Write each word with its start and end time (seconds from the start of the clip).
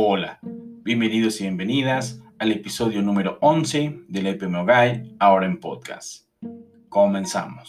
Hola, 0.00 0.38
bienvenidos 0.84 1.40
y 1.40 1.42
bienvenidas 1.42 2.22
al 2.38 2.52
episodio 2.52 3.02
número 3.02 3.36
11 3.40 4.02
del 4.06 4.28
EPMO 4.28 4.64
Guy, 4.64 5.16
ahora 5.18 5.46
en 5.46 5.58
podcast. 5.58 6.28
Comenzamos. 6.88 7.68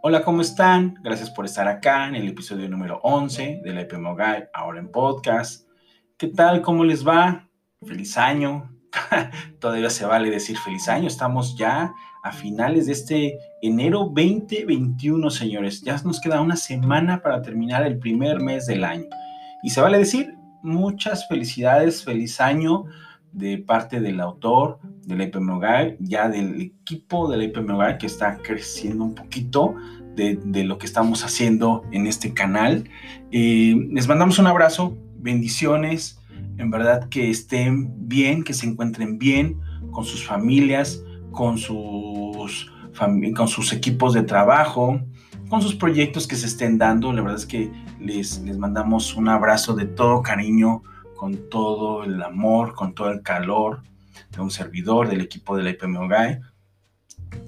Hola, 0.00 0.22
¿cómo 0.22 0.40
están? 0.40 0.94
Gracias 1.02 1.30
por 1.30 1.44
estar 1.44 1.68
acá 1.68 2.08
en 2.08 2.14
el 2.14 2.26
episodio 2.26 2.70
número 2.70 3.00
11 3.02 3.60
del 3.62 3.76
EPMO 3.80 4.14
Guy, 4.14 4.44
ahora 4.54 4.80
en 4.80 4.90
podcast. 4.90 5.68
¿Qué 6.16 6.28
tal? 6.28 6.62
¿Cómo 6.62 6.84
les 6.84 7.06
va? 7.06 7.46
Feliz 7.86 8.16
año. 8.16 8.74
Todavía 9.60 9.90
se 9.90 10.06
vale 10.06 10.30
decir 10.30 10.56
feliz 10.56 10.88
año. 10.88 11.06
Estamos 11.06 11.54
ya 11.58 11.92
a 12.22 12.32
finales 12.32 12.86
de 12.86 12.92
este 12.92 13.38
enero 13.60 14.10
2021, 14.10 15.28
señores. 15.28 15.82
Ya 15.82 16.00
nos 16.02 16.18
queda 16.18 16.40
una 16.40 16.56
semana 16.56 17.20
para 17.20 17.42
terminar 17.42 17.86
el 17.86 17.98
primer 17.98 18.40
mes 18.40 18.64
del 18.64 18.84
año. 18.84 19.04
Y 19.62 19.68
se 19.68 19.82
vale 19.82 19.98
decir 19.98 20.37
muchas 20.62 21.28
felicidades, 21.28 22.04
feliz 22.04 22.40
año 22.40 22.84
de 23.32 23.58
parte 23.58 24.00
del 24.00 24.20
autor 24.20 24.80
de 25.04 25.16
la 25.16 25.24
IPMOGAI, 25.24 25.96
ya 26.00 26.28
del 26.28 26.60
equipo 26.60 27.30
de 27.30 27.36
la 27.36 27.44
IPMOGAI 27.44 27.98
que 27.98 28.06
está 28.06 28.38
creciendo 28.38 29.04
un 29.04 29.14
poquito 29.14 29.74
de, 30.16 30.64
lo 30.64 30.78
que 30.78 30.86
estamos 30.86 31.24
haciendo 31.24 31.84
en 31.92 32.06
este 32.06 32.34
canal. 32.34 32.84
Eh, 33.30 33.76
les 33.90 34.08
mandamos 34.08 34.38
un 34.38 34.48
abrazo, 34.48 34.96
bendiciones, 35.18 36.18
en 36.56 36.70
verdad 36.70 37.08
que 37.08 37.30
estén 37.30 38.08
bien, 38.08 38.42
que 38.42 38.52
se 38.52 38.66
encuentren 38.66 39.18
bien 39.18 39.60
con 39.92 40.04
sus 40.04 40.24
familias, 40.24 41.02
con 41.30 41.56
sus, 41.58 42.72
con 43.36 43.48
sus 43.48 43.72
equipos 43.72 44.12
de 44.12 44.22
trabajo, 44.22 45.00
con 45.48 45.62
sus 45.62 45.74
proyectos 45.74 46.26
que 46.26 46.36
se 46.36 46.46
estén 46.46 46.78
dando. 46.78 47.12
La 47.12 47.22
verdad 47.22 47.38
es 47.38 47.46
que 47.46 47.70
les, 48.00 48.40
les 48.40 48.58
mandamos 48.58 49.14
un 49.16 49.28
abrazo 49.28 49.74
de 49.74 49.86
todo 49.86 50.22
cariño, 50.22 50.82
con 51.16 51.48
todo 51.48 52.04
el 52.04 52.22
amor, 52.22 52.74
con 52.74 52.94
todo 52.94 53.10
el 53.10 53.22
calor 53.22 53.82
de 54.30 54.40
un 54.40 54.50
servidor 54.50 55.08
del 55.08 55.20
equipo 55.20 55.56
de 55.56 55.62
la 55.64 55.70
IPMOGAE. 55.70 56.40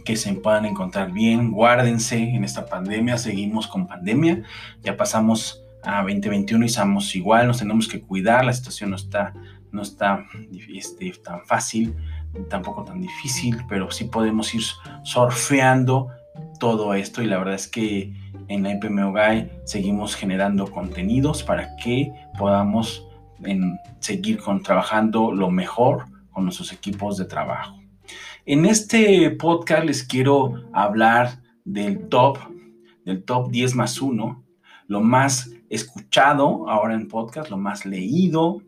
Que 0.04 0.16
se 0.16 0.32
puedan 0.34 0.66
encontrar 0.66 1.12
bien, 1.12 1.52
guárdense 1.52 2.18
en 2.18 2.44
esta 2.44 2.66
pandemia, 2.66 3.16
seguimos 3.16 3.66
con 3.66 3.86
pandemia, 3.86 4.42
ya 4.82 4.96
pasamos 4.96 5.62
a 5.82 6.02
2021 6.02 6.64
y 6.64 6.66
estamos 6.66 7.16
igual, 7.16 7.46
nos 7.46 7.58
tenemos 7.58 7.88
que 7.88 8.00
cuidar, 8.00 8.44
la 8.44 8.52
situación 8.52 8.90
no 8.90 8.96
está, 8.96 9.32
no 9.72 9.80
está 9.80 10.26
este, 10.68 11.12
tan 11.24 11.46
fácil, 11.46 11.94
tampoco 12.50 12.84
tan 12.84 13.00
difícil, 13.00 13.56
pero 13.68 13.90
sí 13.90 14.04
podemos 14.04 14.54
ir 14.54 14.62
surfeando 15.02 16.08
todo 16.60 16.94
esto 16.94 17.22
y 17.22 17.26
la 17.26 17.38
verdad 17.38 17.54
es 17.54 17.66
que 17.66 18.12
en 18.46 18.62
la 18.62 18.74
IPMO 18.74 19.12
seguimos 19.64 20.14
generando 20.14 20.70
contenidos 20.70 21.42
para 21.42 21.74
que 21.74 22.12
podamos 22.38 23.04
seguir 23.98 24.38
con, 24.38 24.62
trabajando 24.62 25.32
lo 25.32 25.50
mejor 25.50 26.04
con 26.30 26.44
nuestros 26.44 26.72
equipos 26.72 27.16
de 27.16 27.24
trabajo. 27.24 27.80
En 28.46 28.66
este 28.66 29.30
podcast 29.30 29.84
les 29.84 30.04
quiero 30.04 30.54
hablar 30.72 31.40
del 31.64 32.08
top, 32.08 32.38
del 33.04 33.24
top 33.24 33.50
10 33.50 33.74
más 33.74 34.00
1, 34.00 34.44
lo 34.86 35.00
más 35.00 35.50
escuchado 35.68 36.68
ahora 36.68 36.94
en 36.94 37.08
podcast, 37.08 37.50
lo 37.50 37.56
más 37.56 37.86
leído, 37.86 38.62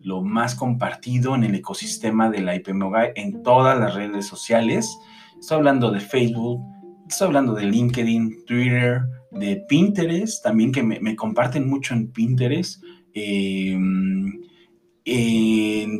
lo 0.00 0.22
más 0.22 0.54
compartido 0.54 1.34
en 1.34 1.44
el 1.44 1.54
ecosistema 1.54 2.28
de 2.30 2.40
la 2.40 2.54
IPMO 2.56 2.92
en 3.14 3.42
todas 3.42 3.78
las 3.78 3.94
redes 3.94 4.26
sociales. 4.26 4.98
Estoy 5.38 5.58
hablando 5.58 5.90
de 5.90 6.00
Facebook, 6.00 6.60
estoy 7.08 7.26
hablando 7.26 7.54
de 7.54 7.64
LinkedIn, 7.64 8.44
Twitter, 8.46 9.02
de 9.30 9.64
Pinterest, 9.68 10.42
también 10.42 10.72
que 10.72 10.82
me, 10.82 11.16
comparten 11.16 11.68
mucho 11.68 11.94
en 11.94 12.10
Pinterest. 12.12 12.82
Em, 13.14 14.40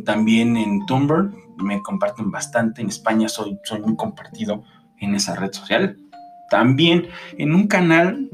también 0.05 0.57
en 0.57 0.85
Tumblr 0.87 1.33
me 1.59 1.83
comparten 1.83 2.31
bastante. 2.31 2.83
En 2.83 2.89
España 2.89 3.29
soy, 3.29 3.59
soy 3.65 3.81
muy 3.81 3.97
compartido 3.97 4.65
en 4.99 5.15
esa 5.15 5.37
red 5.37 5.53
social. 5.53 5.97
También 6.51 7.09
en 7.39 7.55
un 7.55 7.67
canal 7.67 8.29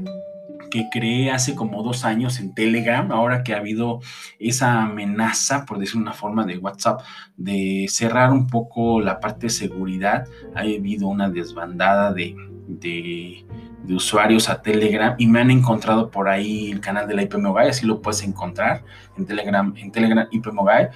que 0.73 0.89
creé 0.91 1.29
hace 1.29 1.53
como 1.53 1.83
dos 1.83 2.03
años 2.03 2.39
en 2.39 2.55
Telegram, 2.55 3.11
ahora 3.11 3.43
que 3.43 3.53
ha 3.53 3.57
habido 3.57 3.99
esa 4.39 4.81
amenaza, 4.81 5.65
por 5.65 5.77
decir 5.77 6.01
una 6.01 6.13
forma, 6.13 6.45
de 6.45 6.57
WhatsApp, 6.57 7.01
de 7.37 7.85
cerrar 7.89 8.31
un 8.31 8.47
poco 8.47 8.99
la 8.99 9.19
parte 9.19 9.45
de 9.45 9.51
seguridad, 9.51 10.25
ha 10.55 10.61
habido 10.61 11.07
una 11.09 11.29
desbandada 11.29 12.11
de, 12.11 12.35
de, 12.67 13.45
usuarios 13.89 14.49
a 14.49 14.61
Telegram 14.61 15.15
y 15.17 15.27
me 15.27 15.41
han 15.41 15.51
encontrado 15.51 16.09
por 16.09 16.29
ahí 16.29 16.71
el 16.71 16.79
canal 16.79 17.07
de 17.07 17.15
la 17.15 17.23
IPMOGAI, 17.23 17.69
así 17.69 17.85
lo 17.85 18.01
puedes 18.01 18.23
encontrar 18.23 18.83
en 19.17 19.25
Telegram, 19.25 19.73
en 19.75 19.91
Telegram 19.91 20.27
IPMOGAI, 20.31 20.87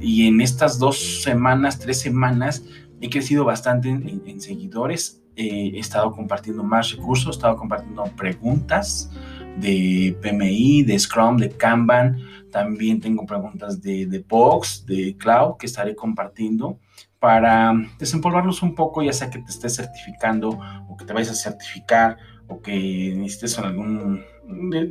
y 0.00 0.26
en 0.26 0.40
estas 0.40 0.78
dos 0.78 1.22
semanas, 1.22 1.78
tres 1.78 2.00
semanas, 2.00 2.64
he 3.00 3.08
crecido 3.08 3.44
bastante 3.44 3.88
en, 3.88 4.40
seguidores, 4.40 5.22
eh, 5.36 5.72
he 5.74 5.78
estado 5.78 6.10
compartiendo 6.12 6.64
más 6.64 6.92
recursos, 6.92 7.28
he 7.28 7.30
estado 7.30 7.56
compartiendo 7.56 8.04
preguntas 8.16 9.10
de 9.56 10.16
PMI, 10.20 10.82
de 10.82 10.98
Scrum, 10.98 11.36
de 11.36 11.50
Kanban, 11.50 12.18
también 12.50 13.00
tengo 13.00 13.26
preguntas 13.26 13.80
de, 13.80 14.06
de 14.06 14.18
Box, 14.20 14.84
de 14.86 15.16
Cloud, 15.16 15.56
que 15.58 15.66
estaré 15.66 15.94
compartiendo 15.94 16.78
para 17.24 17.72
desempolvarlos 17.98 18.62
un 18.62 18.74
poco, 18.74 19.02
ya 19.02 19.14
sea 19.14 19.30
que 19.30 19.38
te 19.38 19.50
estés 19.50 19.76
certificando 19.76 20.60
o 20.90 20.94
que 20.94 21.06
te 21.06 21.14
vayas 21.14 21.30
a 21.30 21.34
certificar 21.34 22.18
o 22.48 22.60
que 22.60 23.14
necesites 23.16 23.58
algún, 23.58 24.22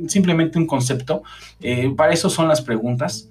simplemente 0.08 0.58
un 0.58 0.66
concepto. 0.66 1.22
Eh, 1.60 1.94
para 1.96 2.12
eso 2.12 2.28
son 2.28 2.48
las 2.48 2.60
preguntas 2.60 3.30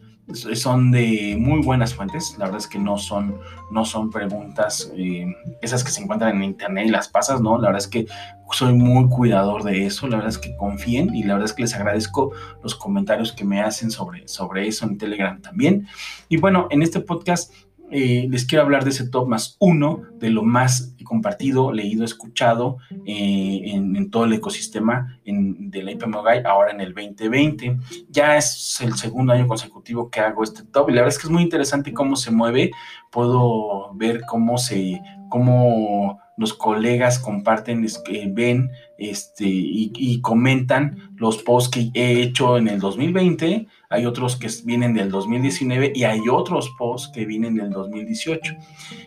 son 0.54 0.92
de 0.92 1.36
muy 1.38 1.62
buenas 1.62 1.94
fuentes. 1.94 2.38
La 2.38 2.46
verdad 2.46 2.62
es 2.62 2.68
que 2.68 2.80
no 2.80 2.98
son, 2.98 3.40
no 3.72 3.84
son 3.84 4.10
preguntas 4.10 4.90
eh, 4.96 5.26
esas 5.62 5.84
que 5.84 5.92
se 5.92 6.02
encuentran 6.02 6.38
en 6.38 6.44
internet 6.44 6.88
y 6.88 6.92
las 6.92 7.10
pasas, 7.10 7.42
¿no? 7.42 7.58
La 7.58 7.68
verdad 7.68 7.82
es 7.82 7.90
que 7.90 8.06
soy 8.52 8.74
muy 8.74 9.10
cuidador 9.10 9.64
de 9.64 9.86
eso. 9.86 10.08
La 10.08 10.16
verdad 10.16 10.30
es 10.30 10.38
que 10.38 10.56
confíen 10.56 11.14
y 11.14 11.24
la 11.24 11.34
verdad 11.34 11.50
es 11.50 11.54
que 11.54 11.64
les 11.64 11.76
agradezco 11.76 12.32
los 12.64 12.74
comentarios 12.74 13.34
que 13.34 13.44
me 13.44 13.62
hacen 13.62 13.92
sobre, 13.92 14.26
sobre 14.30 14.66
eso 14.66 14.86
en 14.86 14.98
Telegram 14.98 15.42
también. 15.42 15.88
Y 16.30 16.38
bueno, 16.38 16.68
en 16.70 16.84
este 16.84 17.02
podcast 17.02 17.52
eh, 17.96 18.28
les 18.28 18.46
quiero 18.46 18.64
hablar 18.64 18.84
de 18.84 18.90
ese 18.90 19.08
top 19.08 19.28
más 19.28 19.56
uno, 19.60 20.02
de 20.16 20.32
lo 20.32 20.42
más 20.42 20.96
compartido, 21.04 21.72
leído, 21.72 22.04
escuchado 22.04 22.78
eh, 23.06 23.62
en, 23.66 24.10
todo 24.10 24.26
el 24.26 24.34
ecosistema 24.34 25.20
de 25.24 25.84
la 25.84 25.92
IPMOGAI 25.92 26.42
ahora 26.44 26.72
en 26.72 26.82
el 26.82 26.96
2020. 26.96 27.78
Ya 28.10 28.36
es 28.36 28.82
el 28.82 28.96
segundo 28.96 29.34
año 29.34 29.48
consecutivo 29.48 30.10
que 30.10 30.22
hago 30.22 30.44
este 30.44 30.64
top 30.64 30.90
y 30.90 30.94
la 30.94 31.02
verdad 31.02 31.16
es 31.16 31.20
que 31.20 31.28
es 31.28 31.32
muy 31.32 31.44
interesante 31.44 31.94
cómo 31.94 32.16
se 32.16 32.32
mueve. 32.32 32.72
Puedo 33.12 33.94
ver 33.94 34.22
cómo 34.28 34.58
se, 34.58 35.00
cómo 35.30 36.20
los 36.36 36.56
colegas 36.56 37.20
comparten, 37.20 37.86
ven 38.32 38.72
este, 39.10 39.46
y, 39.46 40.22
comentan 40.22 41.14
los 41.18 41.44
posts 41.44 41.70
que 41.70 41.92
he 41.94 42.22
hecho 42.22 42.58
en 42.58 42.68
el 42.68 42.80
2020, 42.80 43.68
hay 43.90 44.06
otros 44.06 44.36
que 44.38 44.48
vienen 44.66 44.94
del 44.94 45.10
2019 45.10 45.92
y 45.94 46.04
hay 46.04 46.22
otros 46.30 46.70
posts 46.78 47.12
que 47.14 47.26
vienen 47.26 47.56
del 47.56 47.72
2018. 47.72 48.56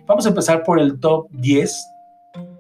Vamos 0.07 0.27
a 0.27 0.29
empezar 0.29 0.63
por 0.63 0.79
el 0.79 1.01
top 1.01 1.29
10 1.31 1.87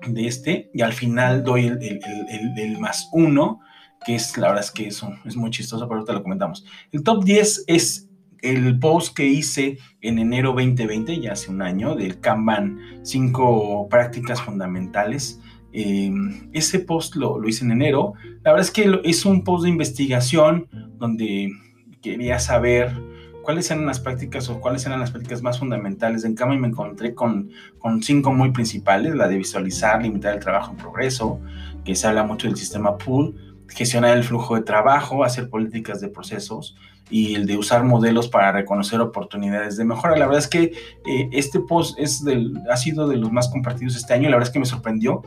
de 0.08 0.26
este 0.26 0.70
y 0.72 0.82
al 0.82 0.92
final 0.92 1.44
doy 1.44 1.66
el, 1.66 2.78
más 2.78 3.08
uno, 3.12 3.60
que 4.04 4.14
es, 4.14 4.36
la 4.38 4.48
verdad 4.48 4.64
es 4.64 4.70
que 4.70 4.86
eso 4.88 5.12
es 5.24 5.36
muy 5.36 5.50
chistoso, 5.50 5.86
pero 5.86 6.00
ahorita 6.00 6.14
lo 6.14 6.22
comentamos. 6.22 6.64
El 6.92 7.02
top 7.02 7.24
10 7.24 7.64
es 7.66 8.08
el 8.42 8.78
post 8.78 9.14
que 9.14 9.26
hice 9.26 9.78
en 10.00 10.18
enero 10.18 10.52
2020, 10.52 11.20
ya 11.20 11.32
hace 11.32 11.50
un 11.50 11.62
año, 11.62 11.94
del 11.94 12.20
Kanban, 12.20 12.78
cinco 13.02 13.88
prácticas 13.88 14.40
fundamentales. 14.40 15.40
Eh, 15.78 16.10
ese 16.54 16.78
post 16.78 17.16
lo, 17.16 17.46
hice 17.46 17.62
en 17.62 17.70
enero. 17.70 18.14
La 18.42 18.52
verdad 18.52 18.66
es 18.66 18.70
que 18.70 18.98
es 19.04 19.26
un 19.26 19.44
post 19.44 19.64
de 19.64 19.68
investigación 19.68 20.68
donde 20.96 21.52
quería 22.00 22.38
saber 22.38 22.96
cuáles 23.42 23.70
eran 23.70 23.84
las 23.84 24.00
prácticas 24.00 24.48
o 24.48 24.58
cuáles 24.58 24.86
eran 24.86 25.00
las 25.00 25.10
prácticas 25.10 25.42
más 25.42 25.58
fundamentales 25.58 26.24
en 26.24 26.34
Kanban 26.34 26.56
y 26.56 26.60
me 26.62 26.68
encontré 26.68 27.14
con, 27.14 27.50
con 27.78 28.02
cinco 28.02 28.32
muy 28.32 28.52
principales, 28.52 29.14
la 29.14 29.28
de 29.28 29.36
visualizar, 29.36 30.02
limitar 30.02 30.32
el 30.32 30.40
trabajo 30.40 30.70
en 30.70 30.78
progreso, 30.78 31.40
que 31.84 31.94
se 31.94 32.06
habla 32.06 32.24
mucho 32.24 32.48
del 32.48 32.56
sistema 32.56 32.96
pool, 32.96 33.34
gestionar 33.68 34.16
el 34.16 34.24
flujo 34.24 34.54
de 34.54 34.62
trabajo, 34.62 35.24
hacer 35.24 35.50
políticas 35.50 36.00
de 36.00 36.08
procesos, 36.08 36.74
y 37.10 37.34
el 37.34 37.46
de 37.46 37.56
usar 37.56 37.84
modelos 37.84 38.28
para 38.28 38.52
reconocer 38.52 39.00
oportunidades 39.00 39.76
de 39.76 39.84
mejora. 39.84 40.16
La 40.16 40.26
verdad 40.26 40.40
es 40.40 40.48
que 40.48 40.72
eh, 41.06 41.28
este 41.32 41.60
post 41.60 41.98
es 41.98 42.24
del, 42.24 42.52
ha 42.70 42.76
sido 42.76 43.06
de 43.06 43.16
los 43.16 43.30
más 43.30 43.48
compartidos 43.48 43.96
este 43.96 44.14
año, 44.14 44.28
la 44.28 44.36
verdad 44.36 44.48
es 44.48 44.52
que 44.52 44.58
me 44.58 44.66
sorprendió. 44.66 45.22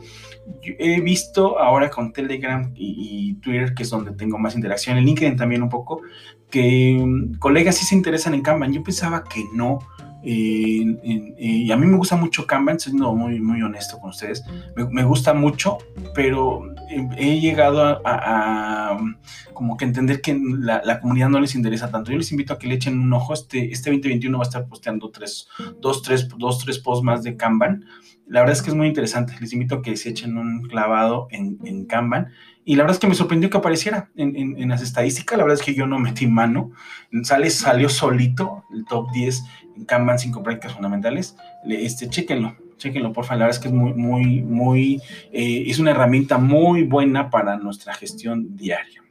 he 0.62 1.00
visto 1.00 1.58
ahora 1.58 1.90
con 1.90 2.12
Telegram 2.12 2.72
y, 2.74 3.34
Twitter, 3.34 3.74
que 3.74 3.84
es 3.84 3.90
donde 3.90 4.12
tengo 4.12 4.38
más 4.38 4.54
interacción, 4.54 4.98
en 4.98 5.04
LinkedIn 5.04 5.36
también 5.36 5.62
un 5.62 5.68
poco, 5.68 6.02
que 6.50 6.98
mm, 7.00 7.38
colegas 7.38 7.76
sí 7.76 7.84
se 7.84 7.94
interesan 7.94 8.34
en 8.34 8.42
Kanban. 8.42 8.72
Yo 8.72 8.82
pensaba 8.82 9.24
que 9.24 9.44
no, 9.54 9.78
y 10.22 11.70
a 11.70 11.76
mí 11.76 11.86
me 11.86 11.96
gusta 11.96 12.16
mucho 12.16 12.46
Kanban, 12.46 12.78
siendo 12.78 13.14
muy, 13.14 13.40
muy 13.40 13.62
honesto 13.62 13.98
con 13.98 14.10
ustedes. 14.10 14.44
Me, 14.74 15.04
gusta 15.04 15.34
mucho, 15.34 15.78
pero 16.14 16.62
he 17.16 17.40
llegado 17.40 18.00
a, 18.04 18.98
como 19.54 19.76
que 19.76 19.84
entender 19.84 20.20
que 20.20 20.38
la, 20.38 20.82
la, 20.84 21.00
comunidad 21.00 21.28
no 21.28 21.40
les 21.40 21.54
interesa 21.54 21.90
tanto. 21.90 22.10
Yo 22.10 22.18
les 22.18 22.30
invito 22.32 22.52
a 22.52 22.58
que 22.58 22.66
le 22.66 22.74
echen 22.74 22.98
un 22.98 23.12
ojo. 23.12 23.34
Este, 23.34 23.72
este 23.72 23.90
2021 23.90 24.36
va 24.36 24.44
a 24.44 24.48
estar 24.48 24.66
posteando 24.66 25.10
tres, 25.10 25.48
dos, 25.80 26.02
tres, 26.02 26.28
dos, 26.36 26.58
tres 26.58 26.78
posts 26.78 27.04
más 27.04 27.22
de 27.22 27.36
Kanban. 27.36 27.84
La 28.26 28.40
verdad 28.40 28.56
es 28.56 28.62
que 28.62 28.70
es 28.70 28.76
muy 28.76 28.86
interesante. 28.86 29.34
Les 29.40 29.52
invito 29.52 29.76
a 29.76 29.82
que 29.82 29.96
se 29.96 30.10
echen 30.10 30.36
un 30.36 30.62
clavado 30.62 31.28
en, 31.30 31.58
en 31.64 31.86
Kanban. 31.86 32.28
Y 32.64 32.76
la 32.76 32.82
verdad 32.82 32.96
es 32.96 33.00
que 33.00 33.06
me 33.06 33.14
sorprendió 33.14 33.48
que 33.48 33.56
apareciera 33.56 34.10
en, 34.16 34.36
en, 34.36 34.68
las 34.68 34.82
estadísticas. 34.82 35.36
La 35.38 35.44
verdad 35.44 35.58
es 35.58 35.64
que 35.64 35.74
yo 35.74 35.86
no 35.86 35.98
metí 35.98 36.26
mano. 36.26 36.72
Sale, 37.22 37.48
salió 37.50 37.88
solito 37.88 38.64
el 38.72 38.84
top 38.84 39.10
10 39.12 39.42
en 39.76 39.84
Kanban 39.86 40.18
5 40.18 40.42
prácticas 40.42 40.74
fundamentales. 40.74 41.36
Este, 41.66 42.08
chéquenlo, 42.08 42.56
chéquenlo, 42.76 43.12
por 43.12 43.24
favor. 43.24 43.40
La 43.40 43.46
verdad 43.46 43.56
es 43.56 43.62
que 43.62 43.68
es 43.68 43.74
muy, 43.74 43.94
muy, 43.94 44.42
muy, 44.42 45.00
eh, 45.32 45.64
es 45.66 45.78
una 45.78 45.92
herramienta 45.92 46.38
muy 46.38 46.82
buena 46.82 47.30
para 47.30 47.56
nuestra 47.56 47.94
gestión 47.94 48.56
diaria. 48.56 49.02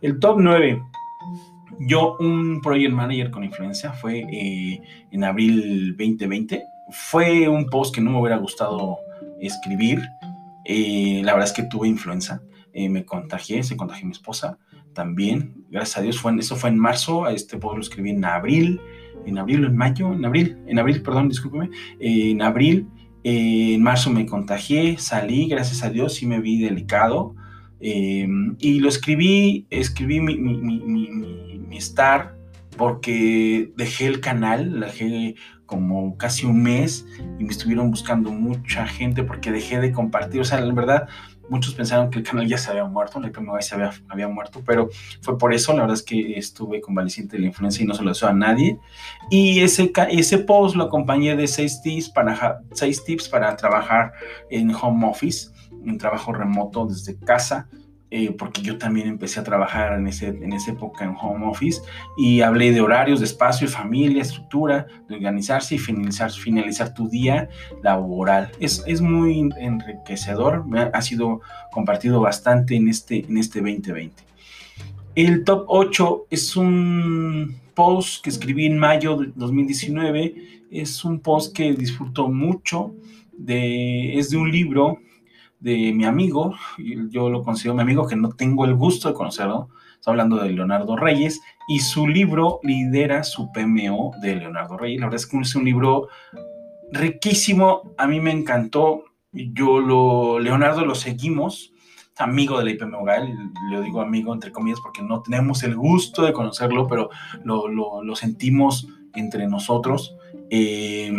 El 0.00 0.18
top 0.18 0.38
9. 0.40 0.82
Yo, 1.80 2.16
un 2.20 2.60
project 2.62 2.92
manager 2.92 3.30
con 3.30 3.44
influencia, 3.44 3.92
fue 3.92 4.20
eh, 4.30 4.80
en 5.10 5.24
abril 5.24 5.90
2020. 5.96 6.62
Fue 6.90 7.48
un 7.48 7.66
post 7.66 7.94
que 7.94 8.00
no 8.00 8.12
me 8.12 8.20
hubiera 8.20 8.36
gustado 8.38 8.98
escribir. 9.40 10.00
Eh, 10.64 11.20
la 11.24 11.32
verdad 11.32 11.48
es 11.48 11.54
que 11.54 11.64
tuve 11.64 11.88
influenza. 11.88 12.40
Me 12.74 13.04
contagié, 13.04 13.62
se 13.62 13.76
contagió 13.76 14.06
mi 14.06 14.12
esposa 14.12 14.58
también. 14.92 15.64
Gracias 15.70 15.98
a 15.98 16.02
Dios, 16.02 16.18
fue 16.18 16.34
eso 16.38 16.56
fue 16.56 16.70
en 16.70 16.78
marzo. 16.78 17.28
Este 17.28 17.58
post 17.58 17.76
lo 17.76 17.82
escribí 17.82 18.10
en 18.10 18.24
abril 18.24 18.80
en 19.26 19.38
abril 19.38 19.64
o 19.64 19.68
en 19.68 19.76
mayo, 19.76 20.12
en 20.12 20.24
abril, 20.24 20.58
en 20.66 20.78
abril, 20.78 21.02
perdón, 21.02 21.28
discúlpeme, 21.28 21.70
en 21.98 22.42
abril, 22.42 22.88
eh, 23.24 23.74
en 23.74 23.82
marzo 23.82 24.10
me 24.10 24.26
contagié, 24.26 24.98
salí, 24.98 25.48
gracias 25.48 25.82
a 25.82 25.90
Dios, 25.90 26.14
sí 26.14 26.26
me 26.26 26.40
vi 26.40 26.60
delicado, 26.60 27.34
eh, 27.80 28.28
y 28.58 28.80
lo 28.80 28.88
escribí, 28.88 29.66
escribí 29.70 30.20
mi, 30.20 30.36
mi, 30.36 30.58
mi, 30.60 31.58
mi, 31.58 31.76
star 31.78 32.36
porque 32.76 33.72
dejé 33.76 34.06
el 34.06 34.20
canal, 34.20 34.80
dejé 34.80 35.34
como 35.66 36.16
casi 36.16 36.46
un 36.46 36.62
mes 36.62 37.06
y 37.38 37.44
me 37.44 37.50
estuvieron 37.50 37.90
buscando 37.90 38.30
mucha 38.30 38.86
gente 38.86 39.24
porque 39.24 39.50
dejé 39.50 39.80
de 39.80 39.90
compartir, 39.90 40.40
o 40.40 40.44
sea, 40.44 40.60
la 40.60 40.72
verdad, 40.72 41.08
muchos 41.52 41.74
pensaron 41.74 42.10
que 42.10 42.18
el 42.18 42.24
canal 42.24 42.48
ya 42.48 42.56
se 42.56 42.70
había 42.70 42.84
muerto, 42.86 43.20
la 43.20 43.28
IPMY 43.28 43.60
se 43.60 43.74
había, 43.74 43.90
había, 44.08 44.26
muerto, 44.26 44.62
pero 44.64 44.88
fue 45.20 45.36
por 45.36 45.52
eso, 45.52 45.74
la 45.74 45.82
verdad 45.82 45.98
es 45.98 46.02
que 46.02 46.38
estuve 46.38 46.80
convaleciente 46.80 47.36
de 47.36 47.42
la 47.42 47.48
influencia 47.48 47.84
y 47.84 47.86
no 47.86 47.92
se 47.92 48.02
lo 48.02 48.08
deseo 48.08 48.30
a 48.30 48.32
nadie. 48.32 48.78
Y 49.30 49.60
ese, 49.60 49.92
ese 50.10 50.38
post 50.38 50.76
lo 50.76 50.84
acompañé 50.84 51.36
de 51.36 51.46
seis 51.46 51.82
tips, 51.82 52.08
para, 52.08 52.62
seis 52.72 53.04
tips 53.04 53.28
para 53.28 53.54
trabajar 53.54 54.12
en 54.48 54.74
home 54.74 55.06
office, 55.06 55.50
en 55.84 55.98
trabajo 55.98 56.32
remoto 56.32 56.86
desde 56.86 57.18
casa. 57.18 57.68
Eh, 58.14 58.30
porque 58.30 58.60
yo 58.60 58.76
también 58.76 59.08
empecé 59.08 59.40
a 59.40 59.42
trabajar 59.42 59.94
en, 59.94 60.06
ese, 60.06 60.28
en 60.28 60.52
esa 60.52 60.72
época 60.72 61.02
en 61.02 61.16
home 61.18 61.46
office 61.46 61.80
y 62.18 62.42
hablé 62.42 62.70
de 62.70 62.82
horarios, 62.82 63.20
de 63.20 63.24
espacio, 63.24 63.66
familia, 63.68 64.20
estructura, 64.20 64.86
de 65.08 65.14
organizarse 65.14 65.76
y 65.76 65.78
finalizar, 65.78 66.30
finalizar 66.30 66.92
tu 66.92 67.08
día 67.08 67.48
laboral. 67.82 68.50
Es, 68.60 68.84
es 68.86 69.00
muy 69.00 69.48
enriquecedor, 69.56 70.62
ha 70.92 71.00
sido 71.00 71.40
compartido 71.72 72.20
bastante 72.20 72.76
en 72.76 72.88
este, 72.88 73.24
en 73.24 73.38
este 73.38 73.62
2020. 73.62 74.22
El 75.14 75.44
top 75.44 75.64
8 75.68 76.26
es 76.28 76.54
un 76.54 77.56
post 77.72 78.22
que 78.22 78.28
escribí 78.28 78.66
en 78.66 78.76
mayo 78.76 79.16
de 79.16 79.32
2019, 79.34 80.66
es 80.70 81.02
un 81.02 81.18
post 81.20 81.56
que 81.56 81.72
disfruto 81.72 82.28
mucho, 82.28 82.94
de, 83.32 84.18
es 84.18 84.28
de 84.28 84.36
un 84.36 84.50
libro 84.50 84.98
de 85.62 85.92
mi 85.92 86.04
amigo, 86.04 86.54
yo 87.10 87.30
lo 87.30 87.44
considero 87.44 87.74
mi 87.74 87.82
amigo 87.82 88.06
que 88.06 88.16
no 88.16 88.30
tengo 88.30 88.64
el 88.64 88.74
gusto 88.74 89.08
de 89.08 89.14
conocerlo, 89.14 89.68
está 89.94 90.10
hablando 90.10 90.36
de 90.36 90.50
Leonardo 90.50 90.96
Reyes, 90.96 91.40
y 91.68 91.78
su 91.78 92.08
libro 92.08 92.58
lidera 92.64 93.22
su 93.22 93.52
PMO 93.52 94.12
de 94.20 94.36
Leonardo 94.36 94.76
Reyes. 94.76 95.00
La 95.00 95.06
verdad 95.06 95.20
es 95.20 95.26
que 95.26 95.38
es 95.38 95.54
un 95.54 95.64
libro 95.64 96.08
riquísimo, 96.90 97.94
a 97.96 98.08
mí 98.08 98.20
me 98.20 98.32
encantó, 98.32 99.04
yo 99.32 99.80
lo, 99.80 100.40
Leonardo 100.40 100.84
lo 100.84 100.96
seguimos, 100.96 101.72
amigo 102.18 102.58
de 102.58 102.64
la 102.64 102.70
IPMO 102.72 103.04
Gael, 103.04 103.32
le 103.70 103.80
digo 103.82 104.00
amigo 104.00 104.34
entre 104.34 104.52
comillas 104.52 104.80
porque 104.80 105.02
no 105.02 105.22
tenemos 105.22 105.62
el 105.62 105.76
gusto 105.76 106.22
de 106.22 106.32
conocerlo, 106.32 106.86
pero 106.88 107.10
lo, 107.44 107.68
lo, 107.68 108.02
lo 108.02 108.16
sentimos 108.16 108.88
entre 109.14 109.46
nosotros. 109.46 110.16
Eh, 110.54 111.10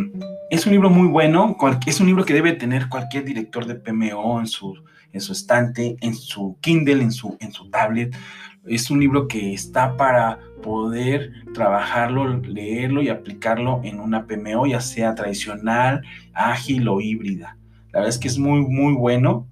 es 0.51 0.68
un 0.68 0.74
libro 0.74 0.91
muy 0.91 1.07
bueno, 1.07 1.57
es 1.88 2.00
un 2.00 2.06
libro 2.06 2.24
que 2.24 2.35
debe 2.35 2.53
tener 2.53 2.88
cualquier 2.88 3.25
director 3.25 3.65
de 3.65 3.74
PMO 3.74 4.39
en 4.39 4.45
su, 4.45 4.77
estante, 5.12 5.97
en 6.01 6.13
su 6.13 6.56
Kindle, 6.62 7.01
en 7.01 7.12
su, 7.12 7.35
tablet. 7.71 8.15
Es 8.63 8.91
un 8.91 9.00
libro 9.00 9.27
que 9.27 9.51
está 9.56 9.97
para 9.97 10.38
poder 10.62 11.31
trabajarlo, 11.56 12.27
leerlo 12.41 13.01
y 13.01 13.09
aplicarlo 13.09 13.81
en 13.83 14.00
una 14.00 14.27
PMO, 14.27 14.68
ya 14.68 14.80
sea 14.80 15.15
tradicional, 15.15 16.03
ágil 16.36 16.88
o 16.88 17.01
híbrida. 17.01 17.57
La 17.91 18.01
verdad 18.01 18.09
es 18.09 18.19
que 18.19 18.27
es 18.27 18.38
muy, 18.38 18.62
muy 18.62 18.94
bueno. 18.94 19.47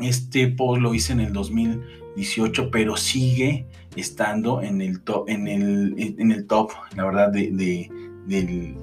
Este 0.00 0.46
post 0.46 0.82
lo 0.82 0.94
hice 0.94 1.14
en 1.14 1.20
el 1.20 1.32
2018, 1.32 2.70
pero 2.70 2.96
sigue 2.96 3.66
estando 3.96 4.62
en 4.62 4.80
el 4.80 5.00
top, 5.02 5.28
en 5.28 5.48
el 5.48 6.46
top 6.46 6.70
la 6.94 7.04
verdad, 7.06 7.32
de, 7.32 7.90
del, 8.26 8.76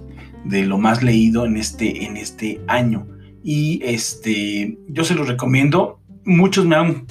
de 0.47 0.65
lo 0.65 0.77
más 0.77 1.03
leído 1.03 1.45
en 1.45 1.57
este, 1.57 2.05
en 2.05 2.17
este 2.17 2.61
año. 2.67 3.07
Y 3.43 3.81
este, 3.83 4.77
yo 4.87 5.03
se 5.03 5.15
los 5.15 5.27
recomiendo. 5.27 5.99
Muchos 6.25 6.65
me 6.65 6.75
han 6.75 7.05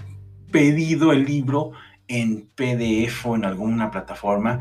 pedido 0.51 1.13
el 1.13 1.25
libro 1.25 1.73
en 2.09 2.49
PDF 2.55 3.27
o 3.27 3.37
en 3.37 3.45
alguna 3.45 3.91
plataforma. 3.91 4.61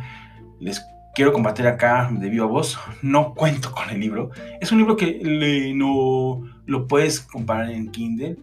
Les 0.60 0.84
quiero 1.14 1.34
compartir 1.34 1.68
acá 1.68 2.10
de 2.12 2.30
viva 2.30 2.46
voz. 2.46 2.78
No 3.02 3.34
cuento 3.34 3.72
con 3.72 3.90
el 3.90 4.00
libro. 4.00 4.32
Es 4.62 4.72
un 4.72 4.80
libro 4.80 4.96
que 4.96 5.20
le, 5.24 5.74
no 5.74 6.44
lo 6.66 6.88
puedes 6.88 7.22
comparar 7.22 7.72
en 7.72 7.92
Kindle. 7.92 8.38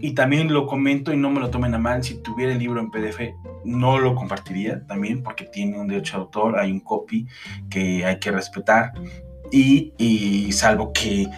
Y 0.00 0.12
también 0.12 0.52
lo 0.52 0.66
comento 0.66 1.12
y 1.12 1.16
no 1.16 1.30
me 1.30 1.40
lo 1.40 1.50
tomen 1.50 1.74
a 1.74 1.78
mal. 1.78 2.02
Si 2.02 2.20
tuviera 2.20 2.52
el 2.52 2.58
libro 2.58 2.80
en 2.80 2.90
PDF, 2.90 3.20
no 3.64 3.98
lo 3.98 4.14
compartiría 4.16 4.84
también 4.86 5.22
porque 5.22 5.44
tiene 5.44 5.78
un 5.78 5.86
derecho 5.86 6.16
de 6.16 6.22
autor, 6.24 6.58
hay 6.58 6.72
un 6.72 6.80
copy 6.80 7.26
que 7.70 8.04
hay 8.04 8.18
que 8.18 8.32
respetar 8.32 8.92
y, 9.54 10.52
salvo 10.52 10.92
que 10.92 11.28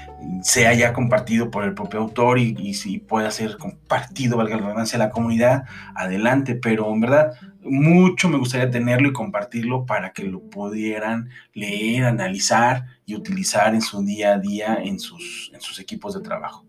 se 0.42 0.66
haya 0.66 0.92
compartido 0.92 1.50
por 1.50 1.64
el 1.64 1.74
propio 1.74 2.00
autor 2.00 2.38
y, 2.38 2.74
si 2.74 2.98
pueda 2.98 3.30
ser 3.30 3.56
compartido, 3.58 4.36
valga 4.36 4.56
la 4.56 4.62
redundancia, 4.62 4.98
la 4.98 5.10
comunidad, 5.10 5.64
adelante, 5.94 6.54
pero 6.54 6.92
en 6.92 7.00
verdad 7.00 7.32
mucho 7.62 8.28
me 8.28 8.38
gustaría 8.38 8.70
tenerlo 8.70 9.08
y 9.08 9.12
compartirlo 9.12 9.86
para 9.86 10.12
que 10.12 10.22
lo 10.24 10.40
pudieran 10.40 11.30
leer, 11.52 12.04
analizar 12.04 12.86
y 13.04 13.16
utilizar 13.16 13.74
en 13.74 13.82
su 13.82 14.04
día 14.04 14.34
a 14.34 14.38
día 14.38 14.78
en 14.80 15.00
sus, 15.00 15.50
en 15.52 15.60
sus 15.60 15.80
equipos 15.80 16.14
de 16.14 16.20
trabajo 16.20 16.64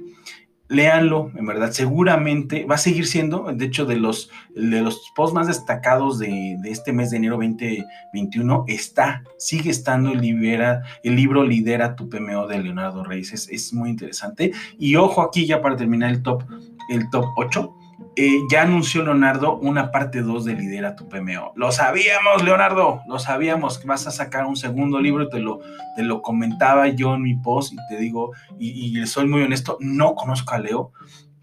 léanlo, 0.70 1.32
en 1.36 1.46
verdad, 1.46 1.72
seguramente 1.72 2.66
va 2.66 2.76
a 2.76 2.80
seguir 2.80 3.08
siendo, 3.08 3.52
de 3.54 3.66
hecho, 3.66 3.86
de 3.86 3.96
los, 3.96 4.30
de 4.54 4.82
los 4.82 5.12
posts 5.16 5.34
más 5.34 5.48
destacados 5.48 6.20
de, 6.20 6.58
este 6.66 6.94
mes 6.94 7.12
de 7.12 7.18
enero 7.18 7.36
2021, 7.38 8.66
está, 8.68 9.24
sigue 9.38 9.70
estando 9.70 10.12
el, 10.12 10.22
libera, 10.22 10.84
el 11.04 11.16
libro 11.16 11.44
Lidera 11.44 11.96
tu 11.96 12.10
PMO 12.10 12.48
de 12.48 12.62
Leonardo 12.62 13.04
Reyes, 13.04 13.34
es, 13.34 13.50
es, 13.50 13.74
muy 13.74 13.90
interesante. 13.90 14.52
Y 14.78 14.96
ojo 14.96 15.22
aquí 15.22 15.46
ya 15.46 15.62
para 15.62 15.78
terminar 15.78 16.12
el 16.12 16.22
top, 16.22 16.44
el 16.90 17.10
top 17.10 17.26
8, 17.38 17.77
eh, 18.20 18.48
ya 18.50 18.64
anunció 18.64 19.04
Leonardo 19.04 19.60
una 19.60 19.92
parte 19.92 20.24
2 20.24 20.46
de 20.46 20.56
Lidera 20.56 20.96
tu 20.96 21.08
PMO. 21.08 21.54
Lo 21.56 21.72
sabíamos, 21.72 22.44
Leonardo, 22.44 23.02
lo 23.08 23.20
sabíamos, 23.20 23.78
que 23.78 23.86
vas 23.86 24.08
a 24.08 24.12
sacar 24.12 24.48
un 24.48 24.56
segundo 24.56 25.00
libro, 25.00 25.30
te 25.30 25.40
lo, 25.40 25.60
te 25.96 26.02
lo 26.02 26.24
comentaba 26.24 26.88
yo 26.88 27.14
en 27.14 27.22
mi 27.22 27.36
post 27.36 27.74
y 27.74 27.78
te 27.88 27.98
digo, 27.98 28.32
y, 28.58 29.06
soy 29.06 29.28
muy 29.28 29.44
honesto, 29.44 29.78
no 29.82 30.16
conozco 30.16 30.56
a 30.56 30.58
Leo, 30.58 30.94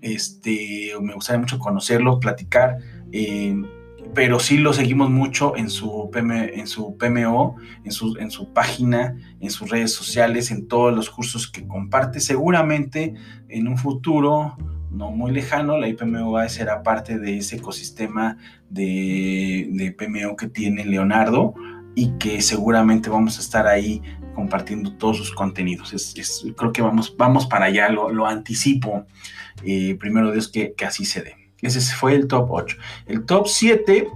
este, 0.00 0.90
me 1.00 1.14
gustaría 1.14 1.38
mucho 1.38 1.60
conocerlo, 1.60 2.18
platicar, 2.18 2.78
eh, 3.12 3.54
pero 4.12 4.40
sí 4.40 4.58
lo 4.58 4.72
seguimos 4.72 5.10
mucho 5.10 5.56
en 5.56 5.70
su, 5.70 6.10
en 6.12 6.66
su 6.66 6.96
PMO, 6.98 7.54
en 7.84 7.92
su, 7.92 8.16
en 8.18 8.32
su 8.32 8.52
página, 8.52 9.16
en 9.38 9.50
sus 9.50 9.70
redes 9.70 9.92
sociales, 9.92 10.50
en 10.50 10.66
todos 10.66 10.92
los 10.92 11.08
cursos 11.08 11.48
que 11.48 11.68
comparte. 11.68 12.18
Seguramente 12.18 13.14
en 13.48 13.68
un 13.68 13.78
futuro 13.78 14.56
no 14.94 15.10
muy 15.10 15.32
lejano, 15.32 15.78
la 15.78 15.88
IPMO 15.88 16.48
será 16.48 16.82
parte 16.82 17.18
de 17.18 17.38
ese 17.38 17.56
ecosistema 17.56 18.38
de, 18.70 19.68
de 19.70 19.92
PMO 19.92 20.36
que 20.36 20.48
tiene 20.48 20.84
Leonardo 20.84 21.54
y 21.94 22.12
que 22.18 22.40
seguramente 22.42 23.10
vamos 23.10 23.38
a 23.38 23.40
estar 23.40 23.66
ahí 23.66 24.00
compartiendo 24.34 24.96
todos 24.96 25.16
sus 25.16 25.32
contenidos. 25.32 25.92
Es, 25.92 26.44
creo 26.56 26.72
que 26.72 26.82
vamos, 26.82 27.14
vamos 27.16 27.46
para 27.46 27.66
allá, 27.66 27.88
lo, 27.88 28.26
anticipo. 28.26 29.06
Eh, 29.64 29.96
primero 29.98 30.32
Dios 30.32 30.48
que, 30.48 30.74
que 30.74 30.84
así 30.84 31.04
se 31.04 31.22
dé. 31.22 31.34
Ese 31.62 31.80
fue 31.80 32.14
el 32.14 32.26
top 32.26 32.50
8. 32.50 32.76
El 33.06 33.24
top 33.24 33.46
7 33.48 34.08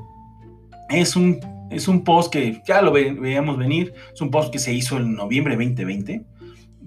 es 0.90 1.16
un 1.16 1.40
Es 1.70 1.86
un 1.86 2.02
post 2.02 2.32
que 2.32 2.62
ya 2.66 2.82
lo 2.82 2.92
veíamos 2.92 3.58
venir. 3.58 3.94
Es 4.12 4.20
un 4.20 4.30
post 4.30 4.52
que 4.52 4.58
se 4.58 4.72
hizo 4.72 4.96
en 4.96 5.14
noviembre 5.14 5.56
2020, 5.56 6.24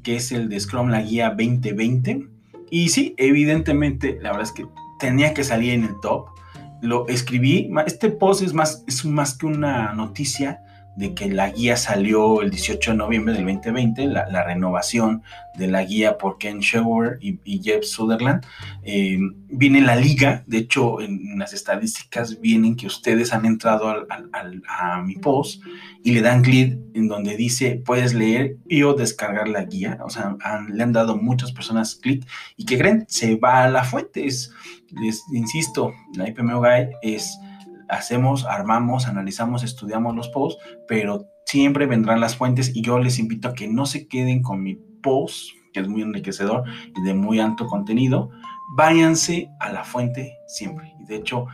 que 0.03 0.15
es 0.15 0.31
el 0.31 0.49
de 0.49 0.59
Scrum, 0.59 0.89
la 0.89 1.01
guía 1.01 1.29
2020. 1.29 2.27
Y 2.71 2.89
sí, 2.89 3.13
evidentemente, 3.17 4.17
la 4.21 4.31
verdad 4.31 4.47
es 4.47 4.53
que 4.53 4.65
tenía 4.97 5.33
que 5.33 5.43
salir 5.43 5.73
en 5.73 5.83
el 5.83 5.99
top. 6.01 6.29
Lo 6.81 7.07
escribí. 7.07 7.69
Este 7.85 8.09
post 8.09 8.41
es 8.41 8.53
más, 8.53 8.83
es 8.87 9.05
más 9.05 9.37
que 9.37 9.45
una 9.45 9.93
noticia 9.93 10.63
de 10.95 11.13
que 11.13 11.29
la 11.29 11.49
guía 11.49 11.77
salió 11.77 12.41
el 12.41 12.51
18 12.51 12.91
de 12.91 12.97
noviembre 12.97 13.33
del 13.33 13.45
2020, 13.45 14.07
la, 14.07 14.43
renovación 14.43 15.23
de 15.55 15.67
la 15.67 15.83
guía 15.83 16.17
por 16.17 16.37
Ken 16.37 16.59
Schauer 16.59 17.17
y, 17.21 17.61
Jeff 17.63 17.85
Sutherland. 17.85 18.45
Eh, 18.83 19.17
viene 19.47 19.81
la 19.81 19.95
liga, 19.95 20.43
de 20.47 20.59
hecho 20.59 20.99
en, 21.01 21.39
las 21.39 21.53
estadísticas 21.53 22.39
vienen 22.41 22.75
que 22.75 22.87
ustedes 22.87 23.33
han 23.33 23.45
entrado 23.45 24.05
a 24.67 25.01
mi 25.01 25.15
post 25.15 25.61
y 26.03 26.11
le 26.11 26.21
dan 26.21 26.41
clic 26.41 26.77
en 26.93 27.07
donde 27.07 27.37
dice 27.37 27.81
puedes 27.85 28.13
leer 28.13 28.57
y 28.67 28.83
o 28.83 28.93
descargar 28.93 29.47
la 29.47 29.63
guía. 29.63 29.99
O 30.03 30.09
sea, 30.09 30.35
le 30.69 30.83
han 30.83 30.93
dado 30.93 31.15
muchas 31.15 31.51
personas 31.51 31.95
clic 31.95 32.25
y 32.57 32.65
que 32.65 32.77
creen, 32.77 33.05
se 33.07 33.37
va 33.37 33.63
a 33.63 33.69
la 33.69 33.83
fuente. 33.83 34.23
les 34.23 35.23
insisto, 35.33 35.93
la 36.15 36.27
IPMO 36.27 36.61
Guide 36.61 36.91
es 37.01 37.37
hacemos, 37.91 38.45
armamos, 38.45 39.07
analizamos, 39.07 39.63
estudiamos 39.63 40.15
los 40.15 40.29
posts, 40.29 40.63
pero 40.87 41.27
siempre 41.45 41.85
vendrán 41.85 42.21
las 42.21 42.35
fuentes 42.35 42.75
y 42.75 42.81
yo 42.81 42.97
les 42.97 43.19
invito 43.19 43.49
a 43.49 43.53
que 43.53 43.67
no 43.67 43.85
se 43.85 44.07
queden 44.07 44.41
con 44.41 44.63
mi 44.63 44.75
post, 45.03 45.49
que 45.73 45.81
es 45.81 45.87
muy 45.87 46.01
enriquecedor 46.01 46.63
y 46.95 47.01
de 47.03 47.13
muy 47.13 47.39
alto 47.39 47.67
contenido, 47.67 48.29
váyanse 48.75 49.49
a 49.59 49.71
la 49.71 49.83
fuente 49.83 50.37
siempre. 50.47 50.93
Y 50.99 51.05
de 51.05 51.17
hecho, 51.17 51.47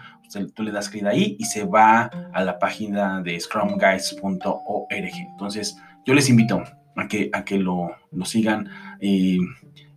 tú 0.53 0.63
le 0.63 0.71
das 0.71 0.89
clic 0.89 1.05
ahí 1.05 1.35
y 1.39 1.45
se 1.45 1.65
va 1.65 2.09
a 2.33 2.43
la 2.43 2.59
página 2.59 3.21
de 3.21 3.39
scrumguides.org. 3.39 5.13
Entonces, 5.31 5.77
yo 6.05 6.13
les 6.13 6.29
invito 6.29 6.63
a 6.95 7.07
que, 7.07 7.29
a 7.33 7.43
que 7.43 7.57
lo, 7.57 7.89
lo 8.11 8.25
sigan. 8.25 8.69
Eh, 8.99 9.39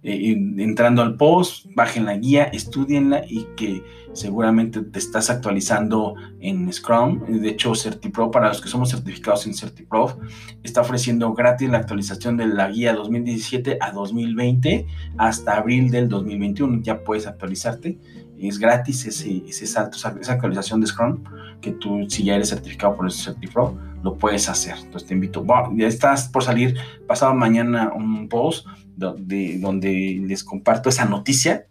eh, 0.02 0.32
entrando 0.56 1.02
al 1.02 1.16
post, 1.16 1.66
bajen 1.74 2.06
la 2.06 2.16
guía, 2.16 2.44
estudienla 2.44 3.22
y 3.28 3.46
que 3.54 3.84
seguramente 4.14 4.80
te 4.80 4.98
estás 4.98 5.28
actualizando 5.28 6.14
en 6.40 6.72
Scrum. 6.72 7.20
De 7.26 7.50
hecho, 7.50 7.74
CertiPro, 7.74 8.30
para 8.30 8.48
los 8.48 8.62
que 8.62 8.68
somos 8.68 8.90
certificados 8.90 9.46
en 9.46 9.52
CertiPro, 9.52 10.18
está 10.62 10.80
ofreciendo 10.80 11.34
gratis 11.34 11.68
la 11.68 11.78
actualización 11.78 12.38
de 12.38 12.46
la 12.46 12.70
guía 12.70 12.94
2017 12.94 13.76
a 13.78 13.92
2020 13.92 14.86
hasta 15.18 15.58
abril 15.58 15.90
del 15.90 16.08
2021. 16.08 16.80
Ya 16.82 17.04
puedes 17.04 17.26
actualizarte. 17.26 17.98
Es 18.38 18.58
gratis 18.58 19.04
ese, 19.04 19.42
ese 19.46 19.66
salto, 19.66 19.98
esa 19.98 20.32
actualización 20.32 20.80
de 20.80 20.86
Scrum, 20.86 21.22
que 21.60 21.72
tú, 21.72 22.06
si 22.08 22.24
ya 22.24 22.36
eres 22.36 22.48
certificado 22.48 22.96
por 22.96 23.04
el 23.04 23.12
CertiPro, 23.12 23.76
lo 24.02 24.16
puedes 24.16 24.48
hacer. 24.48 24.76
Entonces 24.78 25.06
te 25.06 25.12
invito. 25.12 25.44
ya 25.74 25.86
estás 25.86 26.28
por 26.28 26.42
salir 26.42 26.76
pasado 27.06 27.34
mañana 27.34 27.92
un 27.94 28.30
post 28.30 28.66
donde, 29.00 29.58
donde 29.58 30.20
les 30.26 30.44
comparto 30.44 30.90
esa 30.90 31.06
noticia 31.06 31.66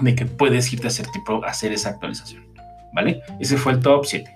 de 0.00 0.14
que 0.14 0.24
puedes 0.26 0.72
irte 0.72 0.86
a 0.86 0.90
Certipro 0.90 1.44
a 1.44 1.48
hacer 1.48 1.72
esa 1.72 1.90
actualización. 1.90 2.44
¿Vale? 2.94 3.22
Ese 3.40 3.56
fue 3.56 3.72
el 3.72 3.80
top 3.80 4.06
7. 4.06 4.30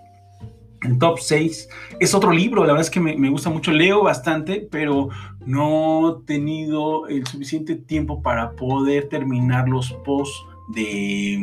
El 0.82 0.98
top 0.98 1.18
6 1.20 1.68
es 2.00 2.14
otro 2.14 2.32
libro, 2.32 2.62
la 2.62 2.72
verdad 2.72 2.86
es 2.86 2.90
que 2.90 3.00
me, 3.00 3.16
me, 3.16 3.30
gusta 3.30 3.48
mucho, 3.48 3.72
leo 3.72 4.02
bastante, 4.02 4.66
pero 4.70 5.08
no 5.44 6.20
he 6.20 6.26
tenido 6.26 7.08
el 7.08 7.26
suficiente 7.26 7.76
tiempo 7.76 8.22
para 8.22 8.52
poder 8.52 9.08
terminar 9.08 9.68
los 9.68 9.92
posts 10.04 10.36
de 10.68 11.40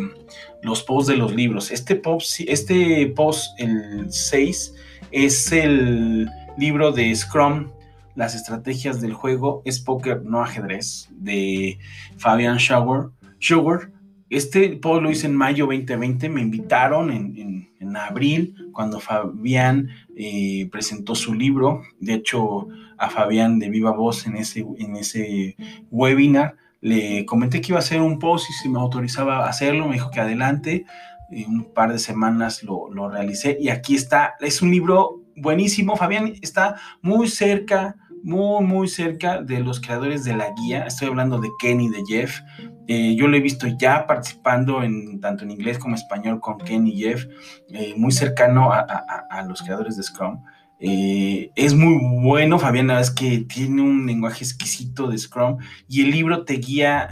los 0.62 0.84
posts 0.84 1.08
de 1.08 1.18
los 1.18 1.34
libros. 1.34 1.72
Este 1.72 1.96
post, 1.96 2.42
este 2.48 3.08
post 3.08 3.60
el 3.60 4.12
6, 4.12 4.76
es 5.12 5.52
el 5.52 6.30
libro 6.58 6.92
de 6.92 7.14
Scrum 7.16 7.70
las 8.16 8.36
estrategias 8.36 9.02
del 9.02 9.14
juego 9.14 9.62
es 9.66 9.80
póker, 9.80 10.24
no 10.24 10.42
ajedrez, 10.42 11.10
de 11.12 11.80
Fabian 12.18 12.58
Schauer. 12.58 13.92
Este 14.30 14.70
post 14.78 15.04
lo 15.04 15.12
hice 15.12 15.28
en 15.28 15.36
mayo 15.36 15.66
2020, 15.66 16.30
me 16.30 16.42
invitaron 16.42 17.12
en, 17.12 17.64
abril 17.96 18.56
cuando 18.72 19.00
Fabián 19.00 19.88
eh, 20.18 20.68
presentó 20.72 21.14
su 21.14 21.36
libro. 21.36 21.84
De 22.00 22.16
hecho, 22.16 22.68
a 22.98 23.08
Fabián 23.10 23.60
de 23.60 23.70
Viva 23.70 23.92
Voz 23.92 24.26
en 24.26 24.36
ese, 24.36 24.66
en 24.80 24.96
ese 24.96 25.56
webinar 25.92 26.56
le 26.84 27.26
comenté 27.26 27.62
que 27.62 27.72
iba 27.72 27.78
a 27.78 27.80
hacer 27.80 28.02
un 28.02 28.20
post 28.20 28.50
y 28.50 28.54
si 28.54 28.68
me 28.68 28.78
autorizaba 28.78 29.46
a 29.46 29.50
hacerlo, 29.50 29.88
me 29.88 29.94
dijo 29.94 30.12
que 30.12 30.20
adelante. 30.20 30.86
En 31.32 31.50
un 31.50 31.74
par 31.74 31.94
de 31.94 31.98
semanas 31.98 32.62
lo, 32.62 32.92
lo 32.92 33.10
realicé 33.10 33.58
y 33.60 33.70
aquí 33.70 33.96
está. 33.96 34.34
Es 34.42 34.62
un 34.62 34.70
libro 34.70 35.22
buenísimo. 35.38 35.96
Fabián 35.96 36.34
está 36.42 36.76
muy 37.02 37.30
cerca 37.30 37.96
muy, 38.24 38.64
muy 38.64 38.88
cerca 38.88 39.42
de 39.42 39.60
los 39.60 39.80
creadores 39.80 40.24
de 40.24 40.36
la 40.36 40.52
guía. 40.52 40.86
Estoy 40.86 41.10
hablando 41.10 41.40
de 41.40 41.50
Kenny, 41.60 41.90
de 41.90 42.04
Jeff. 42.08 42.40
Eh, 42.88 43.16
yo 43.16 43.28
lo 43.28 43.38
he 43.38 43.42
visto 43.42 43.68
ya 43.68 44.08
participando 44.08 44.82
en 44.82 45.20
tanto 45.20 45.44
en 45.44 45.52
inglés 45.52 45.78
como 45.78 45.96
español 45.96 46.40
con 46.40 46.58
Kenny 46.58 46.92
y 46.92 47.04
Jeff, 47.04 47.26
eh, 47.70 47.94
muy 47.96 48.12
cercano 48.12 48.72
a, 48.72 49.46
los 49.48 49.62
creadores 49.62 49.98
de 49.98 50.04
Scrum. 50.04 50.42
Eh, 50.80 51.52
es 51.56 51.74
muy 51.74 51.98
bueno, 52.22 52.60
Fabián, 52.60 52.90
es 52.92 53.12
que 53.12 53.40
tiene 53.40 53.82
un 53.82 54.06
lenguaje 54.06 54.44
exquisito 54.44 55.08
de 55.08 55.18
Scrum 55.18 55.58
y 55.88 56.02
el 56.02 56.12
libro 56.12 56.44
te 56.44 56.56
guía 56.56 57.10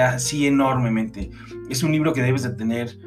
así 0.00 0.46
enormemente. 0.46 1.30
Es 1.68 1.82
un 1.82 1.92
libro 1.92 2.12
que 2.12 2.22
debes 2.22 2.42
de 2.42 2.50
tener 2.50 2.98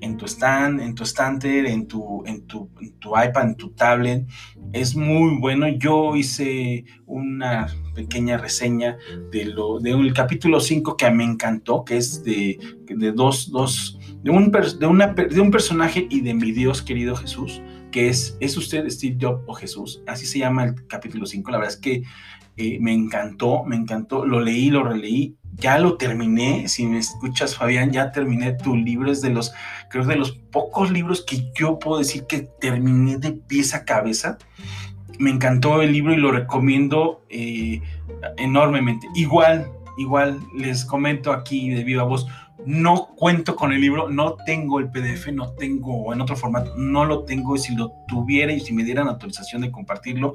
en 0.00 0.16
tu 0.16 0.26
stand, 0.26 0.80
en 0.80 0.94
tu 0.94 1.02
estante, 1.02 1.70
en 1.70 1.86
tu, 1.86 2.22
en 2.26 2.46
tu, 2.46 2.68
en 2.80 2.92
tu 2.98 3.10
iPad, 3.10 3.48
en 3.48 3.56
tu 3.56 3.70
tablet. 3.70 4.26
Es 4.72 4.94
muy 4.94 5.38
bueno. 5.38 5.68
Yo 5.68 6.16
hice 6.16 6.84
una 7.06 7.68
pequeña 7.94 8.38
reseña 8.38 8.96
de 9.30 9.46
lo 9.46 9.78
de 9.78 9.94
un 9.94 10.10
capítulo 10.10 10.60
5 10.60 10.96
que 10.96 11.10
me 11.10 11.24
encantó, 11.24 11.84
que 11.84 11.96
es 11.96 12.22
de, 12.24 12.58
de 12.86 13.12
dos, 13.12 13.50
dos, 13.50 13.98
de 14.22 14.30
un, 14.30 14.50
de, 14.50 14.86
una, 14.86 15.08
de 15.08 15.40
un 15.40 15.50
personaje 15.50 16.06
y 16.10 16.20
de 16.20 16.34
mi 16.34 16.52
Dios 16.52 16.82
querido 16.82 17.16
Jesús, 17.16 17.62
que 17.90 18.08
es, 18.08 18.36
¿es 18.40 18.56
usted 18.56 18.88
Steve 18.88 19.18
Jobs 19.20 19.42
o 19.46 19.54
Jesús? 19.54 20.02
Así 20.06 20.26
se 20.26 20.38
llama 20.38 20.64
el 20.64 20.86
capítulo 20.86 21.26
5. 21.26 21.50
La 21.50 21.58
verdad 21.58 21.74
es 21.74 21.80
que 21.80 22.02
eh, 22.56 22.78
me 22.80 22.92
encantó, 22.92 23.64
me 23.64 23.76
encantó. 23.76 24.26
Lo 24.26 24.40
leí, 24.40 24.70
lo 24.70 24.82
releí 24.82 25.36
ya 25.56 25.78
lo 25.78 25.96
terminé. 25.96 26.68
Si 26.68 26.86
me 26.86 26.98
escuchas, 26.98 27.56
Fabián, 27.56 27.92
ya 27.92 28.12
terminé 28.12 28.52
tu 28.52 28.74
libro. 28.74 29.10
Es 29.10 29.20
de 29.20 29.30
los, 29.30 29.52
creo, 29.88 30.04
de 30.04 30.16
los 30.16 30.32
pocos 30.32 30.90
libros 30.90 31.24
que 31.24 31.50
yo 31.54 31.78
puedo 31.78 31.98
decir 31.98 32.26
que 32.26 32.40
terminé 32.40 33.18
de 33.18 33.32
pieza 33.32 33.78
a 33.78 33.84
cabeza. 33.84 34.38
Me 35.18 35.30
encantó 35.30 35.82
el 35.82 35.92
libro 35.92 36.14
y 36.14 36.16
lo 36.16 36.32
recomiendo 36.32 37.22
eh, 37.28 37.80
enormemente. 38.38 39.06
Igual, 39.14 39.70
igual 39.98 40.40
les 40.56 40.84
comento 40.84 41.32
aquí 41.32 41.70
de 41.70 41.84
viva 41.84 42.04
voz. 42.04 42.26
No 42.64 43.08
cuento 43.16 43.56
con 43.56 43.72
el 43.72 43.80
libro, 43.80 44.08
no 44.08 44.36
tengo 44.46 44.78
el 44.78 44.88
PDF, 44.88 45.28
no 45.32 45.50
tengo 45.54 46.12
en 46.12 46.20
otro 46.20 46.36
formato, 46.36 46.72
no 46.76 47.04
lo 47.04 47.24
tengo. 47.24 47.56
Y 47.56 47.58
si 47.58 47.74
lo 47.74 47.92
tuviera 48.06 48.52
y 48.52 48.60
si 48.60 48.72
me 48.72 48.84
dieran 48.84 49.08
autorización 49.08 49.62
de 49.62 49.72
compartirlo, 49.72 50.34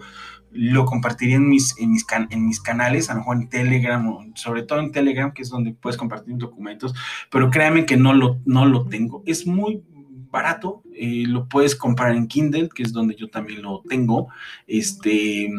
lo 0.52 0.86
compartiría 0.86 1.36
en 1.36 1.50
mis, 1.50 1.78
en 1.80 1.92
mis, 1.92 2.06
en 2.30 2.46
mis 2.46 2.60
canales, 2.60 3.10
a 3.10 3.14
lo 3.14 3.20
mejor 3.20 3.38
en 3.38 3.50
Telegram, 3.50 4.34
sobre 4.36 4.64
todo 4.64 4.80
en 4.80 4.92
Telegram, 4.92 5.32
que 5.32 5.42
es 5.42 5.50
donde 5.50 5.74
puedes 5.74 5.98
compartir 5.98 6.36
documentos, 6.38 6.94
pero 7.30 7.50
créanme 7.50 7.86
que 7.86 7.98
no 7.98 8.14
lo, 8.14 8.40
no 8.46 8.66
lo 8.66 8.86
tengo. 8.86 9.24
Es 9.26 9.46
muy 9.46 9.84
barato, 10.32 10.84
eh, 10.94 11.24
lo 11.28 11.48
puedes 11.48 11.76
comprar 11.76 12.16
en 12.16 12.28
Kindle, 12.28 12.70
que 12.74 12.84
es 12.84 12.94
donde 12.94 13.16
yo 13.16 13.30
también 13.30 13.62
lo 13.62 13.82
tengo. 13.88 14.30
Este 14.68 15.50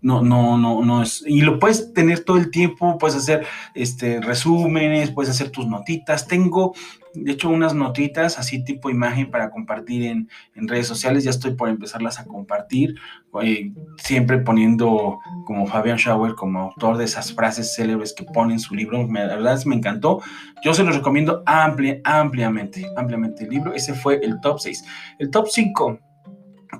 no, 0.00 0.22
no, 0.22 0.56
no, 0.56 0.82
no 0.84 1.02
es. 1.02 1.24
Y 1.26 1.40
lo 1.40 1.58
puedes 1.58 1.92
tener 1.92 2.24
todo 2.24 2.36
el 2.36 2.50
tiempo, 2.50 2.98
puedes 2.98 3.16
hacer 3.16 3.46
este, 3.74 4.20
resúmenes, 4.20 5.10
puedes 5.10 5.30
hacer 5.30 5.50
tus 5.50 5.66
notitas. 5.66 6.28
Tengo, 6.28 6.72
de 7.14 7.32
hecho, 7.32 7.48
unas 7.48 7.74
notitas 7.74 8.38
así 8.38 8.62
tipo 8.62 8.90
imagen 8.90 9.30
para 9.30 9.50
compartir 9.50 10.04
en, 10.04 10.28
redes 10.54 10.86
sociales. 10.86 11.24
Ya 11.24 11.30
estoy 11.30 11.54
por 11.54 11.68
empezarlas 11.68 12.20
a 12.20 12.26
compartir, 12.26 12.94
eh, 13.42 13.72
siempre 13.96 14.38
poniendo 14.38 15.18
como 15.44 15.66
Fabian 15.66 15.98
Schauer 15.98 16.34
como 16.34 16.60
autor 16.60 16.96
de 16.96 17.04
esas 17.04 17.32
frases 17.32 17.74
célebres 17.74 18.12
que 18.12 18.24
pone 18.24 18.52
en 18.52 18.60
su 18.60 18.76
libro. 18.76 19.04
la 19.04 19.34
verdad 19.34 19.54
es 19.54 19.66
me 19.66 19.74
encantó. 19.74 20.20
Yo 20.64 20.74
se 20.74 20.84
los 20.84 20.94
recomiendo 20.94 21.42
amplia, 21.44 22.00
ampliamente, 22.04 22.86
ampliamente 22.96 23.44
el 23.44 23.50
libro. 23.50 23.74
Ese 23.74 23.94
fue 23.94 24.20
el 24.22 24.40
top 24.40 24.60
6. 24.60 24.84
El 25.18 25.30
top 25.30 25.48
5 25.48 26.07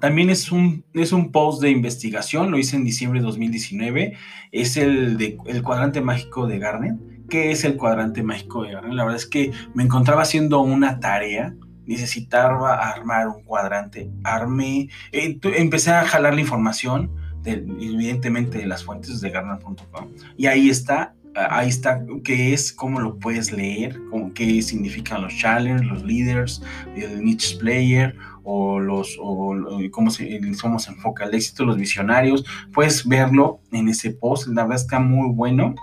también 0.01 0.31
es 0.31 0.53
un, 0.53 0.85
es 0.95 1.13
un 1.13 1.33
post 1.33 1.63
de 1.63 1.71
investigación, 1.71 2.51
lo 2.51 2.59
hice 2.59 2.77
en 2.77 2.85
diciembre 2.85 3.21
de 3.21 3.27
2019, 3.27 4.17
es 4.53 4.77
el, 4.77 5.17
de, 5.17 5.39
el 5.47 5.63
cuadrante 5.63 6.01
mágico 6.01 6.47
de 6.47 6.59
Garnet. 6.59 6.97
¿Qué 7.29 7.51
es 7.51 7.65
el 7.65 7.77
cuadrante 7.77 8.23
mágico 8.23 8.63
de 8.63 8.73
Garnet? 8.73 8.95
La 8.95 9.05
verdad 9.05 9.21
es 9.21 9.27
que 9.27 9.51
me 9.75 9.83
encontraba 9.83 10.23
haciendo 10.23 10.61
una 10.61 11.01
tarea, 11.01 11.55
necesitaba 11.87 12.75
armar 12.75 13.29
un 13.29 13.43
cuadrante, 13.45 14.11
armé, 14.25 14.89
eh, 15.13 15.39
empecé 15.43 15.91
a 15.91 16.07
jalar 16.07 16.35
la 16.35 16.41
información, 16.41 17.11
evidentemente 17.45 18.59
de 18.59 18.67
las 18.67 18.85
fuentes 18.85 19.23
de 19.23 19.31
Garnet.com, 19.31 20.09
y 20.37 20.47
ahí 20.47 20.69
está, 20.69 21.15
ahí 21.35 21.71
está 21.71 22.03
qué 22.25 22.53
es, 22.53 22.75
cómo 22.75 23.01
lo 23.01 23.19
puedes 23.19 23.53
leer, 23.53 23.99
qué 24.35 24.61
significan 24.61 25.23
los 25.23 25.35
challengers, 25.35 25.87
los 25.87 26.03
leaders, 26.05 26.63
el 26.95 27.25
niche 27.25 27.57
player 27.57 28.15
o 28.51 28.81
los 28.81 29.19
o, 29.21 29.55
cómo 29.91 30.11
se, 30.11 30.41
cómo 30.59 30.79
se 30.79 30.91
enfoca 30.91 31.27
el 31.27 31.35
éxito, 31.35 31.67
los 31.67 31.77
visionarios. 31.77 32.47
Puedes 32.73 33.07
verlo 33.07 33.61
en 33.73 33.89
ese 33.89 34.11
post, 34.13 34.49
la 34.49 34.63
verdad 34.63 34.79
está 34.79 34.99
muy 34.99 35.31
bueno. 35.35 35.75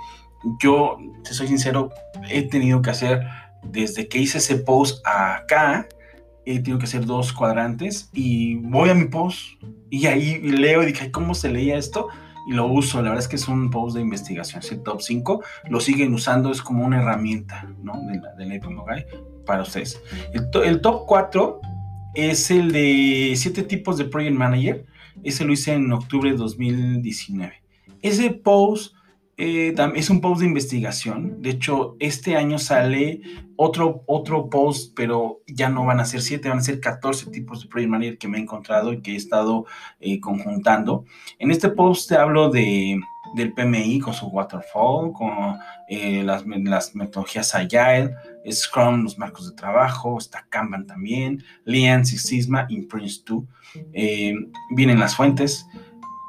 Yo, 0.59 0.97
te 1.23 1.35
soy 1.35 1.47
sincero, 1.47 1.91
he 2.27 2.41
tenido 2.41 2.81
que 2.81 2.89
hacer 2.89 3.21
desde 3.63 4.07
que 4.07 4.17
hice 4.17 4.39
ese 4.39 4.55
post 4.55 5.05
acá, 5.05 5.87
he 6.47 6.55
tenido 6.55 6.79
que 6.79 6.85
hacer 6.85 7.05
dos 7.05 7.33
cuadrantes 7.33 8.09
y 8.13 8.55
voy 8.55 8.89
a 8.89 8.95
mi 8.95 9.05
post 9.05 9.61
y 9.91 10.07
ahí 10.07 10.39
leo 10.39 10.81
y 10.81 10.87
dije, 10.87 11.11
¿cómo 11.11 11.35
se 11.35 11.49
leía 11.49 11.77
esto? 11.77 12.07
y 12.47 12.53
lo 12.53 12.67
uso. 12.67 12.97
La 12.97 13.09
verdad 13.09 13.23
es 13.23 13.27
que 13.27 13.37
es 13.37 13.47
un 13.47 13.71
post 13.71 13.95
de 13.95 14.03
investigación. 14.03 14.61
Es 14.61 14.71
el 14.71 14.83
top 14.83 15.01
5. 15.01 15.43
Lo 15.67 15.79
siguen 15.79 16.13
usando, 16.13 16.51
es 16.51 16.61
como 16.61 16.85
una 16.85 17.01
herramienta 17.01 17.67
¿no? 17.81 17.93
de 18.07 18.19
la, 18.19 18.35
de 18.35 18.45
la 18.45 19.05
para 19.47 19.63
ustedes. 19.63 19.99
El, 20.31 20.47
el, 20.63 20.79
top 20.81 21.05
4 21.07 21.59
es 22.15 22.49
el 22.51 22.71
de 22.71 23.33
7 23.35 23.63
tipos 23.63 23.97
de 23.97 24.05
Project 24.05 24.35
Manager. 24.35 24.85
Ese 25.23 25.45
lo 25.45 25.53
hice 25.53 25.73
en 25.73 25.91
octubre 25.91 26.31
de 26.31 26.37
2019. 26.37 27.53
Ese 28.01 28.31
post 28.31 28.95
eh, 29.37 29.75
es 29.95 30.09
un 30.09 30.21
post 30.21 30.41
de 30.41 30.47
investigación. 30.47 31.41
De 31.41 31.49
hecho, 31.51 31.97
este 31.99 32.37
año 32.37 32.57
sale 32.57 33.21
otro, 33.57 34.03
otro 34.07 34.49
post, 34.49 34.93
pero 34.95 35.41
ya 35.47 35.69
no 35.69 35.85
van 35.85 35.99
a 35.99 36.05
ser 36.05 36.21
7, 36.21 36.47
van 36.47 36.59
a 36.59 36.61
ser 36.61 36.79
14 36.79 37.31
tipos 37.31 37.61
de 37.61 37.67
Project 37.67 37.91
Manager 37.91 38.17
que 38.17 38.27
me 38.27 38.37
he 38.37 38.41
encontrado 38.41 38.93
y 38.93 39.01
que 39.01 39.13
he 39.13 39.15
estado 39.15 39.65
eh, 39.99 40.19
conjuntando. 40.19 41.05
En 41.37 41.51
este 41.51 41.69
post 41.69 42.09
te 42.09 42.15
hablo 42.15 42.49
de, 42.49 42.99
del 43.35 43.53
PMI 43.53 43.99
con 43.99 44.13
su 44.13 44.27
Waterfall, 44.27 45.11
con 45.13 45.57
eh, 45.89 46.23
las, 46.23 46.45
las, 46.45 46.95
metodologías 46.95 47.53
Agile, 47.53 48.15
Scrum, 48.49 49.03
los 49.03 49.17
marcos 49.17 49.49
de 49.49 49.55
trabajo, 49.55 50.17
está 50.17 50.45
Kanban 50.49 50.87
también, 50.87 51.43
Lean, 51.65 52.05
Six 52.05 52.21
Sigma 52.23 52.65
y 52.69 52.81
Prince 52.83 53.21
2. 53.25 53.43
vienen 54.71 54.99
las 54.99 55.15
fuentes. 55.15 55.65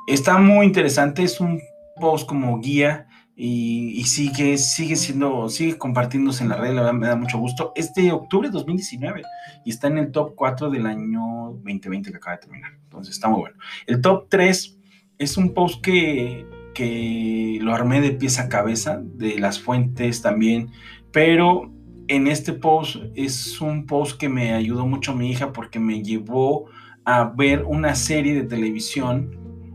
Está 0.06 0.38
muy 0.38 0.66
interesante, 0.66 1.22
es 1.22 1.40
un 1.40 1.60
post 1.96 2.28
como 2.28 2.60
guía 2.60 3.06
y, 3.38 4.02
sigue, 4.04 4.56
sigue 4.56 4.96
siendo, 4.96 5.50
sigue 5.50 5.76
compartiéndose 5.76 6.42
en 6.42 6.48
la 6.48 6.56
red, 6.56 6.72
la 6.72 6.82
verdad 6.82 6.94
me 6.94 7.06
da 7.06 7.16
mucho 7.16 7.38
gusto. 7.38 7.72
Es 7.74 7.92
de 7.92 8.10
octubre 8.10 8.48
de 8.48 8.52
2019 8.52 9.22
y 9.64 9.70
está 9.70 9.88
en 9.88 9.98
el 9.98 10.10
top 10.10 10.34
4 10.34 10.70
del 10.70 10.86
año 10.86 11.52
2020 11.62 12.10
que 12.10 12.16
acaba 12.16 12.36
de 12.36 12.42
terminar. 12.42 12.72
Entonces 12.84 13.14
está 13.14 13.28
muy 13.28 13.40
bueno. 13.40 13.56
El 13.86 14.00
top 14.00 14.28
3 14.30 14.78
es 15.18 15.36
un 15.36 15.52
post 15.52 15.82
que, 15.82 16.46
que 16.76 17.58
lo 17.62 17.74
armé 17.74 18.02
de 18.02 18.10
pieza 18.10 18.42
a 18.42 18.48
cabeza, 18.50 19.00
de 19.02 19.38
las 19.38 19.58
fuentes 19.58 20.20
también, 20.20 20.70
pero 21.10 21.72
en 22.06 22.26
este 22.26 22.52
post 22.52 22.96
es 23.14 23.62
un 23.62 23.86
post 23.86 24.20
que 24.20 24.28
me 24.28 24.52
ayudó 24.52 24.86
mucho 24.86 25.14
mi 25.14 25.30
hija 25.30 25.54
porque 25.54 25.78
me 25.78 26.02
llevó 26.02 26.66
a 27.06 27.24
ver 27.24 27.64
una 27.64 27.94
serie 27.94 28.34
de 28.34 28.42
televisión 28.42 29.30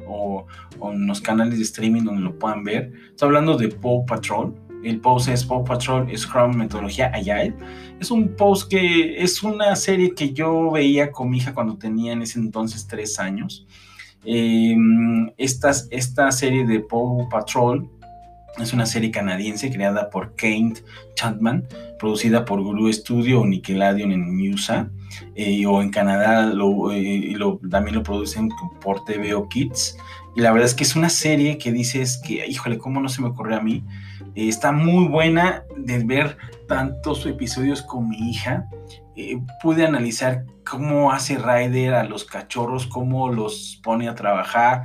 o, 0.08 0.46
en 0.84 1.08
los 1.08 1.22
canales 1.22 1.58
de 1.58 1.64
streaming 1.64 2.04
donde 2.04 2.22
lo 2.22 2.38
puedan 2.38 2.64
ver. 2.64 2.94
Estoy 3.10 3.28
hablando 3.28 3.58
de 3.58 3.70
Paw 3.70 4.06
Patrol. 4.06 4.54
El 4.84 5.00
post 5.00 5.30
es 5.30 5.44
Paw 5.44 5.64
Patrol 5.64 6.16
Scrum 6.16 6.56
Metodología 6.56 7.08
Agile. 7.08 7.56
Es 8.00 8.12
un 8.12 8.36
post 8.36 8.70
que 8.70 9.24
es 9.24 9.42
una 9.42 9.76
serie 9.76 10.14
que 10.14 10.34
yo 10.34 10.70
veía 10.70 11.12
con 11.12 11.32
mi 11.32 11.38
hija 11.38 11.56
cuando 11.56 11.78
tenía 11.78 12.14
en 12.14 12.22
ese 12.22 12.38
entonces 12.38 12.86
tres 12.86 13.18
años. 13.18 13.66
Eh, 14.26 14.76
esta, 15.38 16.32
serie 16.32 16.66
de 16.66 16.80
Paw 16.82 17.28
Patrol 17.30 17.90
es 18.60 18.74
una 18.74 18.86
serie 18.86 19.12
canadiense 19.12 19.72
creada 19.72 20.10
por 20.10 20.36
Kane 20.36 20.74
Chapman, 21.16 21.66
producida 21.98 22.46
por 22.46 22.62
Guru 22.62 22.92
Studio 22.92 23.42
o 23.42 23.46
Nickelodeon 23.46 24.12
en 24.12 24.52
USA, 24.52 24.90
eh, 25.36 25.66
o 25.66 25.82
en 25.82 25.90
Canadá 25.90 26.46
lo, 26.48 26.92
eh, 26.92 27.34
lo, 27.36 27.60
también 27.70 27.96
lo 27.96 28.04
producen 28.04 28.50
por 28.82 29.04
TVO 29.06 29.48
Kids. 29.50 29.98
Y 30.36 30.42
la 30.42 30.52
verdad 30.52 30.68
es 30.68 30.74
que 30.74 30.84
es 30.84 30.96
una 30.96 31.10
serie 31.10 31.58
que 31.58 31.72
dices 31.72 32.22
que, 32.26 32.46
híjole, 32.48 32.78
¿cómo 32.78 33.02
no 33.02 33.10
se 33.10 33.22
me 33.22 33.28
ocurrió 33.28 33.58
a 33.58 33.62
mí? 33.62 33.84
Eh, 34.36 34.48
está 34.48 34.72
muy 34.72 35.08
buena 35.08 35.64
de 35.78 36.04
ver 36.04 36.38
tantos 36.68 37.26
episodios 37.26 37.82
con 37.82 38.10
mi 38.10 38.30
hija. 38.30 38.70
Pude 39.62 39.86
analizar 39.86 40.46
cómo 40.70 41.12
hace 41.12 41.38
Ryder 41.38 41.94
a 41.94 42.04
los 42.04 42.26
cachorros, 42.26 42.88
cómo 42.88 43.30
los 43.30 43.80
pone 43.84 44.08
a 44.08 44.16
trabajar, 44.16 44.84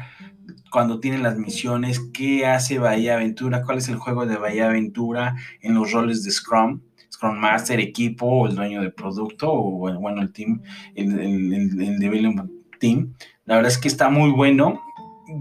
cuando 0.71 1.01
tienen 1.01 1.23
las 1.23 1.39
misiones, 1.39 2.01
qué 2.13 2.47
hace 2.47 2.79
Bahía 2.79 3.15
Aventura, 3.15 3.63
cuál 3.63 3.79
es 3.79 3.89
el 3.89 3.97
juego 3.97 4.27
de 4.27 4.37
Bahía 4.37 4.67
Aventura 4.67 5.37
en 5.61 5.75
los 5.75 5.93
roles 5.93 6.23
de 6.25 6.31
Scrum, 6.31 6.81
Scrum 7.11 7.39
Master, 7.39 7.81
equipo, 7.81 8.27
o 8.27 8.47
el 8.47 8.55
dueño 8.55 8.83
de 8.83 8.91
producto, 8.91 9.53
o 9.53 9.99
bueno, 9.99 10.21
el 10.23 10.33
team, 10.33 10.61
el, 10.95 11.19
el, 11.21 11.99
development 11.99 12.51
team. 12.79 13.15
La 13.47 13.57
verdad 13.57 13.73
es 13.73 13.79
que 13.79 13.89
está 13.89 14.11
muy 14.11 14.31
bueno. 14.31 14.83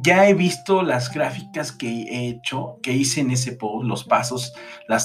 Ya 0.02 0.28
he 0.28 0.34
visto 0.34 0.82
las 0.82 1.14
gráficas 1.14 1.72
que 1.72 1.88
he 1.88 2.28
hecho, 2.28 2.80
que 2.82 2.94
hice 2.94 3.22
en 3.22 3.32
ese 3.32 3.52
post, 3.52 3.86
los 3.86 4.04
pasos, 4.04 4.54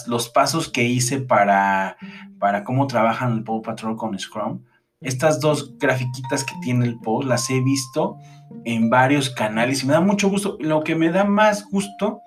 los 0.06 0.28
pasos 0.30 0.68
que 0.68 0.84
hice 0.84 1.20
para, 1.20 1.96
para 2.38 2.64
cómo 2.64 2.86
trabajan 2.86 3.32
el 3.32 3.44
Paw 3.44 3.60
Patrol 3.60 3.96
con 3.96 4.18
Scrum. 4.18 4.64
Estas 5.00 5.40
dos 5.40 5.78
grafiquitas 5.78 6.44
que 6.44 6.54
tiene 6.62 6.86
el 6.86 6.98
post 6.98 7.28
las 7.28 7.50
he 7.50 7.60
visto 7.60 8.16
en 8.64 8.90
varios 8.90 9.30
canales 9.30 9.82
y 9.82 9.86
me 9.86 9.92
da 9.92 10.00
mucho 10.00 10.28
gusto. 10.28 10.56
Lo 10.60 10.82
que 10.82 10.94
me 10.94 11.10
da 11.10 11.24
más 11.24 11.68
gusto 11.70 12.20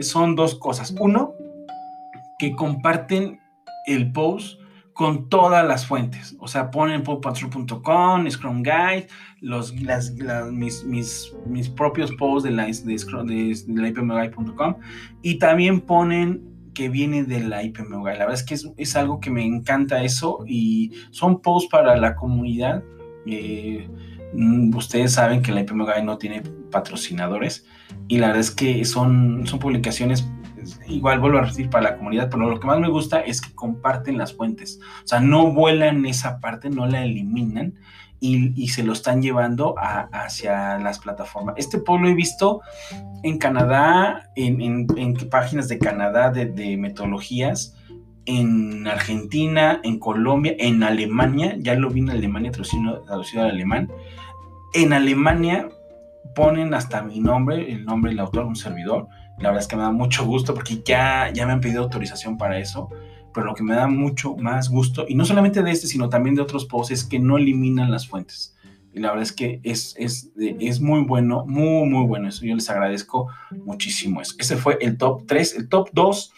son 0.00 0.36
dos 0.36 0.54
cosas. 0.54 0.94
Uno, 0.98 1.34
que 2.38 2.52
comparten 2.52 3.40
el 3.86 4.12
post 4.12 4.58
con 4.98 5.28
todas 5.28 5.64
las 5.64 5.86
fuentes. 5.86 6.34
O 6.40 6.48
sea, 6.48 6.72
ponen 6.72 7.04
poppatrol.com, 7.04 8.28
Scrum 8.28 8.64
Guide, 8.64 9.06
los, 9.40 9.72
mis, 9.72 10.84
mis, 10.84 11.68
propios 11.68 12.10
posts 12.16 12.42
de 12.42 12.50
la, 12.50 12.64
de, 12.64 13.54
de, 13.68 14.92
y 15.22 15.38
también 15.38 15.82
ponen 15.82 16.42
que 16.74 16.88
viene 16.88 17.22
de 17.22 17.44
la 17.44 17.62
IPM 17.62 18.02
La 18.02 18.10
verdad 18.10 18.34
es 18.34 18.42
que 18.42 18.54
es, 18.54 18.96
algo 18.96 19.20
que 19.20 19.30
me 19.30 19.44
encanta 19.44 20.02
eso 20.02 20.44
y 20.48 20.90
son 21.10 21.42
posts 21.42 21.70
para 21.70 21.96
la 21.96 22.16
comunidad. 22.16 22.82
Eh, 23.24 23.88
mm, 24.34 24.74
ustedes 24.74 25.12
saben 25.12 25.42
que 25.42 25.52
la 25.52 25.60
IPM 25.60 26.04
no 26.04 26.18
tiene 26.18 26.42
patrocinadores 26.72 27.64
y 28.08 28.18
la 28.18 28.28
verdad 28.28 28.40
es 28.40 28.50
que 28.50 28.84
son, 28.84 29.46
son 29.46 29.58
publicaciones 29.58 30.26
igual 30.88 31.20
vuelvo 31.20 31.38
a 31.38 31.42
repetir 31.42 31.70
para 31.70 31.90
la 31.90 31.96
comunidad, 31.96 32.28
pero 32.30 32.48
lo 32.48 32.60
que 32.60 32.66
más 32.66 32.80
me 32.80 32.88
gusta 32.88 33.20
es 33.20 33.40
que 33.40 33.54
comparten 33.54 34.18
las 34.18 34.34
fuentes. 34.34 34.80
O 35.04 35.06
sea, 35.06 35.20
no 35.20 35.52
vuelan 35.52 36.06
esa 36.06 36.40
parte, 36.40 36.70
no 36.70 36.86
la 36.86 37.04
eliminan 37.04 37.74
y, 38.20 38.68
se 38.68 38.82
lo 38.82 38.92
están 38.92 39.22
llevando 39.22 39.74
hacia 39.78 40.78
las 40.78 40.98
plataformas. 40.98 41.54
Este 41.56 41.78
pueblo 41.78 42.08
he 42.08 42.14
visto 42.14 42.60
en 43.22 43.38
Canadá, 43.38 44.30
en, 44.34 44.86
páginas 45.30 45.68
de 45.68 45.78
Canadá 45.78 46.30
de, 46.30 46.76
metodologías, 46.76 47.74
en 48.26 48.86
Argentina, 48.86 49.80
en 49.84 49.98
Colombia, 49.98 50.54
en 50.58 50.82
Alemania, 50.82 51.56
ya 51.58 51.74
lo 51.74 51.88
vi 51.88 52.00
en 52.00 52.10
Alemania 52.10 52.50
traducido, 52.50 53.00
traducido 53.02 53.44
al 53.44 53.50
alemán. 53.50 53.90
En 54.74 54.92
Alemania 54.92 55.70
ponen 56.34 56.74
hasta 56.74 57.02
mi 57.02 57.20
nombre, 57.20 57.72
el 57.72 57.84
nombre 57.84 58.10
del 58.10 58.20
autor, 58.20 58.46
un 58.46 58.56
servidor. 58.56 59.08
La 59.38 59.50
verdad 59.50 59.62
es 59.62 59.68
que 59.68 59.76
me 59.76 59.82
da 59.82 59.92
mucho 59.92 60.24
gusto 60.24 60.54
porque 60.54 60.82
ya, 60.84 61.30
ya 61.32 61.46
me 61.46 61.52
han 61.52 61.60
pedido 61.60 61.82
autorización 61.82 62.36
para 62.36 62.58
eso 62.58 62.88
pero 63.38 63.46
lo 63.46 63.54
que 63.54 63.62
me 63.62 63.74
da 63.74 63.86
mucho 63.86 64.36
más 64.36 64.68
gusto, 64.68 65.06
y 65.08 65.14
no 65.14 65.24
solamente 65.24 65.62
de 65.62 65.70
este, 65.70 65.86
sino 65.86 66.08
también 66.08 66.34
de 66.34 66.42
otros 66.42 66.64
posts, 66.64 66.92
es 66.92 67.04
que 67.04 67.18
no 67.18 67.38
eliminan 67.38 67.90
las 67.90 68.08
fuentes. 68.08 68.56
Y 68.92 69.00
la 69.00 69.10
verdad 69.10 69.22
es 69.22 69.32
que 69.32 69.60
es, 69.62 69.94
es, 69.96 70.32
es 70.36 70.80
muy 70.80 71.04
bueno, 71.04 71.44
muy, 71.46 71.88
muy 71.88 72.04
bueno 72.04 72.28
eso. 72.28 72.44
Yo 72.44 72.54
les 72.54 72.68
agradezco 72.68 73.28
muchísimo 73.64 74.20
eso. 74.20 74.34
Ese 74.38 74.56
fue 74.56 74.78
el 74.80 74.96
top 74.96 75.24
3. 75.26 75.56
El 75.56 75.68
top 75.68 75.90
2 75.92 76.32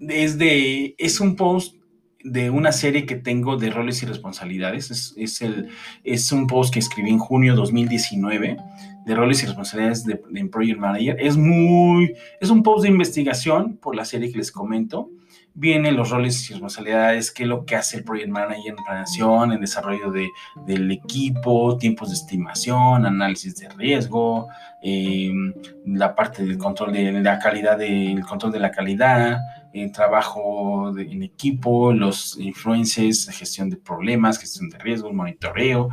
es, 0.00 0.38
de, 0.38 0.96
es 0.98 1.20
un 1.20 1.36
post 1.36 1.76
de 2.24 2.50
una 2.50 2.72
serie 2.72 3.06
que 3.06 3.16
tengo 3.16 3.56
de 3.56 3.70
roles 3.70 4.02
y 4.02 4.06
responsabilidades. 4.06 4.90
Es, 4.90 5.14
es, 5.16 5.42
el, 5.42 5.68
es 6.04 6.32
un 6.32 6.46
post 6.46 6.72
que 6.72 6.80
escribí 6.80 7.10
en 7.10 7.18
junio 7.18 7.52
de 7.52 7.56
2019 7.56 8.56
de 9.04 9.14
roles 9.16 9.42
y 9.42 9.46
responsabilidades 9.46 10.04
de, 10.04 10.22
de 10.30 10.44
Project 10.46 10.78
Manager. 10.78 11.16
Es 11.18 11.36
muy, 11.36 12.14
es 12.40 12.50
un 12.50 12.62
post 12.62 12.84
de 12.84 12.90
investigación 12.90 13.76
por 13.76 13.96
la 13.96 14.04
serie 14.04 14.30
que 14.30 14.38
les 14.38 14.52
comento 14.52 15.10
vienen 15.54 15.96
los 15.96 16.10
roles 16.10 16.48
y 16.48 16.54
responsabilidades, 16.54 17.30
qué 17.30 17.42
es 17.42 17.48
lo 17.48 17.64
que 17.64 17.76
hace 17.76 17.98
el 17.98 18.04
Project 18.04 18.28
Manager 18.28 18.70
en 18.70 18.76
planeación, 18.76 19.52
en 19.52 19.60
desarrollo 19.60 20.10
de, 20.10 20.28
del 20.66 20.90
equipo, 20.90 21.76
tiempos 21.76 22.08
de 22.08 22.14
estimación, 22.14 23.04
análisis 23.04 23.56
de 23.56 23.68
riesgo, 23.68 24.48
em, 24.82 25.54
la 25.86 26.14
parte 26.14 26.44
del 26.44 26.58
control 26.58 26.92
de 26.92 27.12
la 27.12 27.38
calidad, 27.38 27.78
del 27.78 28.20
control 28.22 28.52
de 28.52 28.60
la 28.60 28.70
calidad, 28.70 29.38
el 29.72 29.90
trabajo 29.90 30.96
en 30.98 31.22
equipo, 31.22 31.92
los 31.92 32.36
influencers, 32.38 33.28
gestión 33.30 33.70
de 33.70 33.76
problemas, 33.76 34.38
gestión 34.38 34.68
de 34.68 34.78
riesgos, 34.78 35.14
monitoreo, 35.14 35.88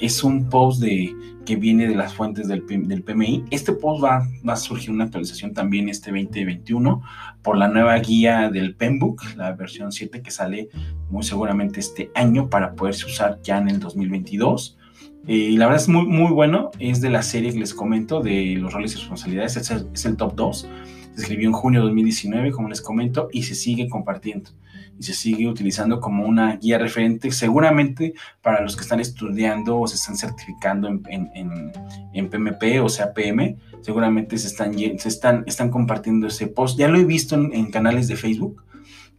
es 0.00 0.24
un 0.24 0.48
post 0.48 0.80
de, 0.80 1.14
que 1.44 1.56
viene 1.56 1.86
de 1.86 1.94
las 1.94 2.14
fuentes 2.14 2.48
del, 2.48 2.64
del 2.66 3.02
PMI. 3.02 3.44
Este 3.50 3.72
post 3.72 4.02
va, 4.02 4.26
va, 4.46 4.54
a 4.54 4.56
surgir 4.56 4.90
una 4.90 5.04
actualización 5.04 5.54
también 5.54 5.88
este 5.88 6.10
2021 6.10 7.02
por 7.42 7.56
la 7.56 7.68
nueva 7.68 7.96
guía 7.98 8.50
del 8.50 8.74
PEMBOK, 8.74 9.36
la 9.36 9.52
versión 9.52 9.92
7 9.92 10.22
que 10.22 10.30
sale 10.30 10.68
muy 11.08 11.22
seguramente 11.22 11.80
este 11.80 12.10
año 12.14 12.48
para 12.48 12.74
poderse 12.74 13.06
usar 13.06 13.40
ya 13.42 13.58
en 13.58 13.68
el 13.68 13.80
2022. 13.80 14.78
Y 15.26 15.56
la 15.56 15.66
verdad 15.66 15.82
es 15.82 15.88
muy, 15.88 16.06
muy 16.06 16.32
bueno, 16.32 16.70
es 16.78 17.00
de 17.00 17.10
la 17.10 17.22
serie 17.22 17.52
que 17.52 17.58
les 17.58 17.74
comento 17.74 18.20
de 18.20 18.56
los 18.56 18.72
roles 18.72 18.94
y 18.94 18.96
responsabilidades, 18.96 19.56
es 19.56 19.70
el, 19.70 19.88
es 19.92 20.04
el 20.06 20.16
top 20.16 20.34
2 20.34 20.68
se 21.14 21.22
escribió 21.22 21.48
en 21.48 21.54
junio 21.54 21.80
de 21.80 21.86
2019, 21.86 22.52
como 22.52 22.68
les 22.68 22.80
comento, 22.80 23.28
y 23.32 23.42
se 23.42 23.54
sigue 23.54 23.88
compartiendo 23.88 24.50
y 24.98 25.02
se 25.02 25.14
sigue 25.14 25.48
utilizando 25.48 25.98
como 25.98 26.26
una 26.26 26.56
guía 26.56 26.76
referente, 26.76 27.32
seguramente 27.32 28.12
para 28.42 28.60
los 28.60 28.76
que 28.76 28.82
están 28.82 29.00
estudiando 29.00 29.80
o 29.80 29.86
se 29.86 29.96
están 29.96 30.14
certificando 30.14 30.88
en, 30.88 31.02
en, 31.08 31.72
en, 32.12 32.28
PMP 32.28 32.82
o 32.82 32.88
sea 32.90 33.14
PM, 33.14 33.56
seguramente 33.80 34.36
se 34.36 34.48
están, 34.48 34.76
se 34.76 35.08
están, 35.08 35.44
están 35.46 35.70
compartiendo 35.70 36.26
ese 36.26 36.48
post. 36.48 36.78
Ya 36.78 36.88
lo 36.88 36.98
he 36.98 37.04
visto 37.04 37.34
en, 37.34 37.70
canales 37.70 38.08
de 38.08 38.16
Facebook. 38.16 38.62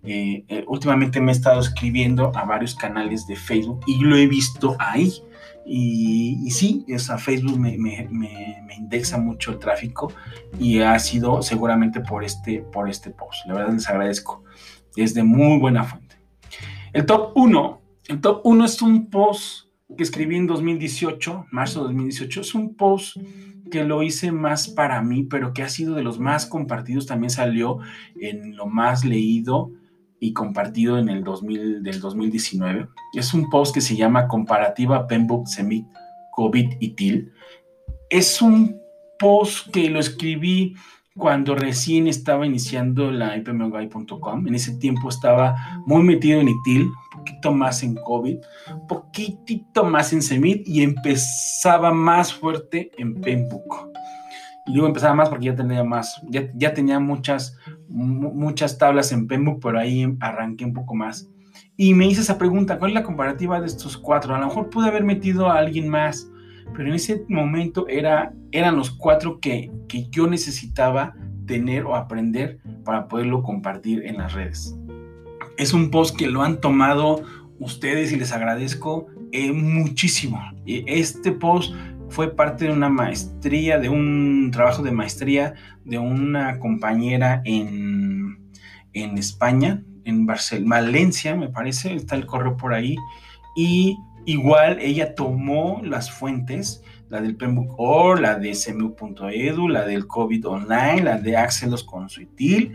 Eh, 0.04 0.46
eh, 0.50 0.66
últimamente 0.68 1.20
me 1.20 1.32
he 1.32 1.36
estado 1.36 1.60
escribiendo 1.60 2.32
a 2.36 2.46
varios 2.46 2.76
canales 2.76 3.26
de 3.26 3.36
Facebook 3.36 3.82
y 3.88 4.04
lo 4.04 4.16
he 4.16 4.28
visto 4.28 4.76
ahí. 4.78 5.12
Y, 5.66 6.50
sí, 6.52 6.86
esa 6.88 7.18
Facebook 7.18 7.60
me, 7.60 7.78
me, 7.78 8.08
me, 8.12 8.76
indexa 8.76 9.18
mucho 9.18 9.52
el 9.52 9.60
tráfico 9.60 10.12
y 10.60 10.80
ha 10.80 10.98
sido 11.00 11.42
seguramente 11.42 12.02
por 12.02 12.24
este, 12.24 12.62
por 12.62 12.90
este 12.90 13.12
post. 13.12 13.46
La 13.46 13.54
verdad 13.54 13.74
les 13.74 13.88
agradezco. 13.88 14.44
Es 14.96 15.14
de 15.14 15.24
muy 15.24 15.60
buena 15.60 15.84
fuente. 15.84 16.18
El 16.94 17.06
top 17.06 17.32
1. 17.36 17.82
El 18.08 18.22
top 18.22 18.42
1 18.44 18.66
es 18.66 18.82
un 18.82 19.10
post 19.10 19.68
que 19.96 20.04
escribí 20.04 20.36
en 20.36 20.48
2018, 20.48 21.46
marzo 21.52 21.82
de 21.82 21.86
2018. 21.88 22.42
Es 22.42 22.56
un 22.56 22.76
post 22.76 23.18
que 23.70 23.84
lo 23.84 24.04
hice 24.04 24.32
más 24.32 24.68
para 24.68 25.02
mí, 25.02 25.24
pero 25.24 25.54
que 25.54 25.64
ha 25.64 25.70
sido 25.70 25.96
de 25.96 26.04
los 26.04 26.20
más 26.20 26.46
compartidos. 26.46 27.06
También 27.06 27.30
salió 27.30 27.80
en 28.20 28.56
lo 28.56 28.66
más 28.66 29.06
leído 29.06 29.72
y 30.22 30.34
compartido 30.34 31.00
en 31.00 31.10
el 31.10 31.24
2000, 31.24 31.84
del 31.84 32.00
2019. 32.00 32.88
Es 33.18 33.34
un 33.34 33.50
post 33.50 33.74
que 33.74 33.82
se 33.82 33.98
llama 33.98 34.28
Comparativa 34.28 35.08
Pembroke, 35.08 35.48
Semit, 35.48 35.88
COVID 36.34 36.74
y 36.80 36.90
TIL. 36.90 37.34
Es 38.08 38.40
un 38.42 38.80
post 39.18 39.72
que 39.72 39.90
lo 39.90 40.00
escribí 40.00 40.76
cuando 41.18 41.56
recién 41.56 42.08
estaba 42.08 42.46
iniciando 42.46 43.12
la 43.12 43.36
ipmguy.com. 43.36 44.48
En 44.48 44.56
ese 44.56 44.78
tiempo 44.78 45.10
estaba 45.10 45.82
muy 45.88 46.04
metido 46.04 46.40
en 46.40 46.50
ITIL, 46.50 46.84
un 46.84 47.18
poquito 47.18 47.52
más 47.52 47.82
en 47.82 47.96
COVID, 47.96 48.38
un 48.74 48.88
poquitito 48.88 49.84
más 49.84 50.14
en 50.14 50.22
Semit 50.22 50.68
y 50.68 50.84
empezaba 50.84 51.92
más 51.92 52.32
fuerte 52.32 52.92
en 53.00 53.20
Pembroke. 53.20 53.92
Y 54.72 54.74
luego 54.74 54.88
empezaba 54.88 55.14
más 55.14 55.28
porque 55.28 55.48
ya 55.48 55.56
tenía 55.56 55.84
más, 55.84 56.22
ya, 56.30 56.50
ya 56.56 56.74
tenía 56.74 56.98
muchas, 56.98 57.58
muchas 57.90 58.78
tablas 58.78 59.12
en 59.12 59.28
Pembroke, 59.28 59.60
pero 59.62 59.78
ahí 59.78 60.16
arranqué 60.22 60.64
un 60.64 60.72
poco 60.72 60.96
más. 60.96 61.30
Y 61.76 61.94
me 61.94 62.08
hice 62.08 62.22
esa 62.22 62.38
pregunta, 62.38 62.80
¿cuál 62.80 62.92
es 62.92 62.96
la 62.96 63.04
comparativa 63.04 63.60
de 63.60 63.68
estos 63.68 63.98
cuatro? 63.98 64.34
A 64.34 64.40
lo 64.40 64.46
mejor 64.46 64.70
pude 64.70 64.88
haber 64.88 65.04
metido 65.04 65.50
a 65.50 65.58
alguien 65.58 65.90
más, 65.90 66.32
pero 66.74 66.88
en 66.88 66.96
ese 66.96 67.26
momento 67.28 67.86
era, 67.90 68.34
eran 68.54 68.78
los 68.78 68.92
cuatro 68.92 69.42
que, 69.42 69.70
que 69.90 70.08
yo 70.10 70.26
necesitaba 70.26 71.16
tener 71.48 71.84
o 71.84 71.98
aprender 71.98 72.62
para 72.86 73.10
poderlo 73.10 73.44
compartir 73.44 74.06
en 74.06 74.20
las 74.20 74.32
redes. 74.32 74.74
Es 75.58 75.74
un 75.74 75.92
post 75.92 76.16
que 76.16 76.28
lo 76.28 76.44
han 76.44 76.62
tomado 76.62 77.24
ustedes 77.60 78.14
y 78.14 78.16
les 78.16 78.32
agradezco 78.32 79.08
eh, 79.34 79.52
muchísimo. 79.52 80.42
Este 80.66 81.34
post 81.34 81.74
fue 82.12 82.36
parte 82.36 82.66
de 82.66 82.72
una 82.72 82.90
maestría, 82.90 83.80
de 83.80 83.88
un 83.90 84.52
trabajo 84.52 84.84
de 84.84 84.92
maestría 84.92 85.54
de 85.86 85.98
una 85.98 86.60
compañera 86.60 87.42
en, 87.46 88.52
en 88.94 89.18
España, 89.18 89.82
en 90.04 90.26
Barcelona, 90.26 90.82
Valencia, 90.82 91.36
me 91.36 91.48
parece, 91.48 91.96
está 91.96 92.16
el 92.16 92.26
correo 92.26 92.58
por 92.58 92.74
ahí, 92.74 92.98
y 93.56 93.98
igual 94.26 94.80
ella 94.82 95.16
tomó 95.16 95.82
las 95.84 96.12
fuentes, 96.12 96.84
la 97.12 97.22
del 97.22 97.36
Pembroke 97.36 97.74
Or, 97.78 98.22
la 98.22 98.36
de 98.36 98.54
CMU.edu, 98.54 99.68
la 99.68 99.86
del 99.86 100.08
COVID 100.08 100.48
Online, 100.48 101.04
la 101.04 101.18
de 101.18 101.36
Axelos 101.36 101.84
con 101.84 102.10
Suitil, 102.10 102.74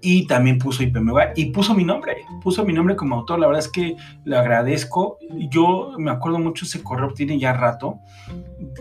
y 0.00 0.26
también 0.26 0.58
puso 0.58 0.82
IPMWA 0.82 1.32
y 1.34 1.46
puso 1.46 1.74
mi 1.74 1.82
nombre, 1.82 2.18
puso 2.40 2.64
mi 2.64 2.72
nombre 2.72 2.94
como 2.94 3.16
autor. 3.16 3.40
La 3.40 3.48
verdad 3.48 3.64
es 3.64 3.70
que 3.70 3.96
le 4.24 4.36
agradezco. 4.36 5.18
Yo 5.50 5.94
me 5.98 6.10
acuerdo 6.10 6.38
mucho 6.38 6.66
ese 6.66 6.82
correo, 6.82 7.12
tiene 7.14 7.38
ya 7.38 7.52
rato, 7.52 7.98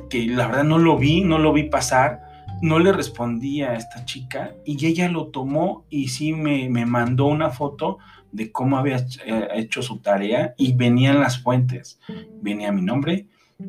que 0.10 0.28
la 0.28 0.48
verdad 0.48 0.64
no 0.64 0.78
lo 0.78 0.98
vi, 0.98 1.22
no 1.22 1.40
lo 1.40 1.54
vi 1.54 1.64
pasar, 1.64 2.22
no 2.62 2.78
le 2.78 2.92
respondí 2.92 3.64
a 3.64 3.74
esta 3.74 4.06
chica 4.06 4.54
y 4.64 4.86
ella 4.86 5.10
lo 5.10 5.28
tomó 5.28 5.86
y 5.90 6.10
sí 6.10 6.34
me, 6.34 6.70
me 6.70 6.86
mandó 6.86 7.26
una 7.26 7.50
foto 7.50 7.98
de 8.32 8.52
cómo 8.52 8.78
había 8.78 8.98
eh, 9.26 9.48
hecho 9.56 9.82
su 9.82 10.00
tarea 10.00 10.54
y 10.58 10.74
venían 10.74 11.20
las 11.20 11.42
fuentes, 11.42 12.00
venía 12.42 12.72
mi 12.72 12.82
nombre, 12.82 13.28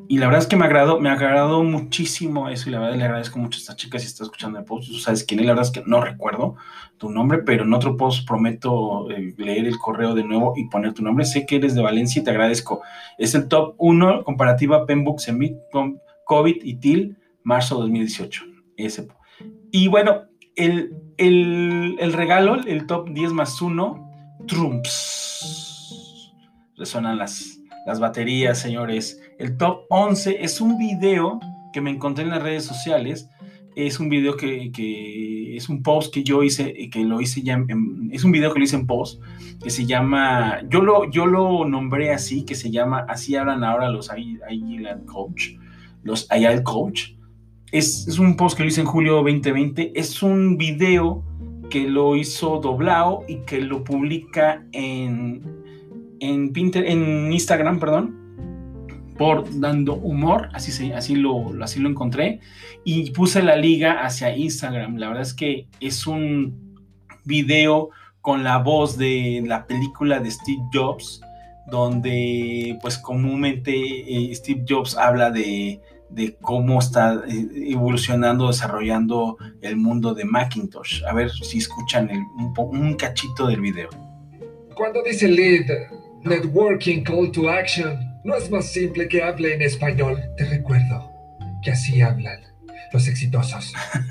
y 0.09 0.18
la 0.18 0.26
verdad 0.26 0.42
es 0.42 0.46
que 0.46 0.57
me 0.57 0.64
agradó, 0.64 1.00
me 1.00 1.09
agradó 1.09 1.62
muchísimo 1.62 2.48
eso 2.48 2.68
y 2.68 2.72
la 2.72 2.80
verdad 2.80 2.96
le 2.96 3.04
agradezco 3.04 3.38
mucho 3.38 3.57
a 3.57 3.61
esta 3.61 3.76
chica 3.76 3.98
si 3.98 4.07
está 4.07 4.24
escuchando 4.24 4.59
el 4.59 4.64
post. 4.64 4.88
Tú 4.88 4.98
sabes 4.98 5.24
quién 5.24 5.40
es, 5.40 5.46
la 5.46 5.52
verdad 5.52 5.66
es 5.66 5.72
que 5.72 5.83
no 5.88 6.00
recuerdo 6.00 6.57
tu 6.98 7.11
nombre, 7.11 7.38
pero 7.38 7.64
en 7.64 7.72
otro 7.72 7.96
post 7.96 8.26
prometo 8.26 9.11
eh, 9.11 9.35
leer 9.38 9.66
el 9.66 9.78
correo 9.78 10.14
de 10.14 10.24
nuevo 10.24 10.54
y 10.57 10.68
poner 10.68 10.92
tu 10.92 11.02
nombre. 11.02 11.24
Sé 11.24 11.46
que 11.46 11.57
eres 11.57 11.74
de 11.74 11.83
Valencia 11.83 12.20
y 12.20 12.24
te 12.24 12.30
agradezco. 12.30 12.83
Es 13.18 13.35
el 13.35 13.48
top 13.48 13.74
1 13.78 14.24
comparativa 14.24 14.87
Penbook 14.87 15.20
Semit 15.20 15.57
con 15.72 15.98
COVID 16.24 16.57
y 16.62 16.74
TIL, 16.76 17.16
marzo 17.42 17.78
2018. 17.78 18.44
Ese. 18.76 19.09
Y 19.70 19.88
bueno, 19.88 20.22
el, 20.57 20.94
el, 21.16 21.96
el 21.98 22.12
regalo, 22.12 22.57
el 22.57 22.87
top 22.87 23.11
10 23.11 23.33
más 23.33 23.61
1, 23.61 24.11
Trumps. 24.46 26.33
Resonan 26.76 27.18
las, 27.18 27.61
las 27.85 28.01
baterías, 28.01 28.59
señores. 28.59 29.20
El 29.38 29.57
top 29.57 29.85
11 29.90 30.42
es 30.42 30.61
un 30.61 30.79
video 30.79 31.40
que 31.73 31.81
me 31.81 31.90
encontré 31.90 32.25
en 32.25 32.31
las 32.31 32.42
redes 32.42 32.64
sociales. 32.64 33.29
Es 33.77 33.99
un 33.99 34.09
video 34.09 34.37
que, 34.37 35.57
es 35.57 35.68
un 35.68 35.83
post 35.83 36.14
que 36.14 36.23
yo 36.23 36.42
hice, 36.44 36.88
que 36.90 37.05
lo 37.05 37.20
hice 37.20 37.42
ya, 37.42 37.64
es 38.12 38.23
un 38.23 38.31
video 38.31 38.53
que 38.53 38.61
lo 38.61 38.64
hice 38.64 38.77
en 38.77 38.87
post, 38.87 39.20
que 39.62 39.70
se 39.70 39.85
llama, 39.85 40.61
yo 40.68 40.81
lo, 40.81 41.11
yo 41.11 41.27
lo 41.27 41.64
nombré 41.64 42.12
así, 42.12 42.44
que 42.44 42.55
se 42.55 42.70
llama, 42.70 43.05
así 43.09 43.35
hablan 43.35 43.64
ahora 43.64 43.90
los 43.90 44.11
Agile 44.11 44.97
Coach, 45.07 45.57
los 46.05 46.31
Agile 46.31 46.62
Coach. 46.62 47.14
Es, 47.73 48.07
es 48.07 48.20
un 48.20 48.37
post 48.37 48.57
que 48.57 48.62
lo 48.62 48.68
hice 48.68 48.83
en 48.83 48.87
julio 48.87 49.14
2020, 49.16 49.99
es 49.99 50.23
un 50.23 50.57
video 50.57 51.25
que 51.68 51.88
lo 51.88 52.14
hizo 52.14 52.61
doblado 52.61 53.25
y 53.27 53.38
que 53.38 53.61
lo 53.61 53.83
publica 53.83 54.64
en, 54.70 55.63
en, 56.20 56.53
en 56.55 57.33
Instagram, 57.33 57.79
perdón, 57.79 58.24
por 59.16 59.61
Dando 59.61 59.94
Humor, 59.94 60.48
así, 60.53 60.72
se, 60.72 60.92
así, 60.94 61.14
lo, 61.14 61.53
así 61.62 61.81
lo 61.81 61.88
encontré, 61.88 62.40
y 62.85 63.11
puse 63.12 63.42
la 63.42 63.57
liga 63.57 64.05
hacia 64.05 64.37
Instagram. 64.37 64.96
La 64.96 65.09
verdad 65.09 65.22
es 65.22 65.35
que 65.35 65.68
es 65.81 66.07
un 66.07 66.74
video 67.24 67.90
con 68.20 68.42
la 68.42 68.59
voz 68.59 68.96
de 68.96 69.42
la 69.46 69.66
película 69.66 70.18
de 70.20 70.31
Steve 70.31 70.62
Jobs, 70.72 71.20
donde 71.70 72.79
pues 72.83 72.98
comúnmente 72.98 73.72
eh, 73.72 74.35
Steve 74.35 74.64
Jobs 74.68 74.96
habla 74.96 75.31
de, 75.31 75.81
cómo 76.40 76.79
está 76.79 77.22
eh, 77.29 77.70
evolucionando, 77.70 78.48
desarrollando 78.48 79.37
el 79.62 79.77
mundo 79.77 80.14
de 80.14 80.24
Macintosh. 80.24 81.05
A 81.05 81.14
ver 81.14 81.31
si 81.31 81.59
escuchan 81.59 82.11
un, 82.38 82.55
un 82.57 82.94
cachito 82.94 83.46
del 83.46 83.61
video. 83.61 83.88
Cuando 84.74 85.03
dice 85.03 85.29
lead, 85.29 85.66
networking, 86.25 87.05
call 87.05 87.31
to 87.31 87.49
action, 87.51 87.99
no 88.25 88.35
es 88.35 88.51
más 88.51 88.73
simple 88.73 89.07
que 89.09 89.23
hable 89.23 89.55
en 89.55 89.63
español. 89.63 90.21
Te 90.37 90.45
recuerdo 90.47 91.11
que 91.63 91.71
así 91.71 92.01
hablan 92.01 92.41
los 92.93 93.07
exitosos. 93.07 93.73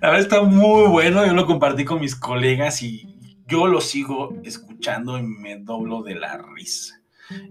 La 0.00 0.10
verdad 0.10 0.20
está 0.20 0.42
muy 0.42 0.88
bueno. 0.88 1.26
Yo 1.26 1.34
lo 1.34 1.46
compartí 1.46 1.84
con 1.84 2.00
mis 2.00 2.14
colegas 2.14 2.82
y 2.82 3.16
yo 3.46 3.66
lo 3.66 3.80
sigo 3.80 4.36
escuchando 4.44 5.18
y 5.18 5.22
me 5.22 5.56
doblo 5.56 6.02
de 6.02 6.14
la 6.14 6.38
risa. 6.54 7.00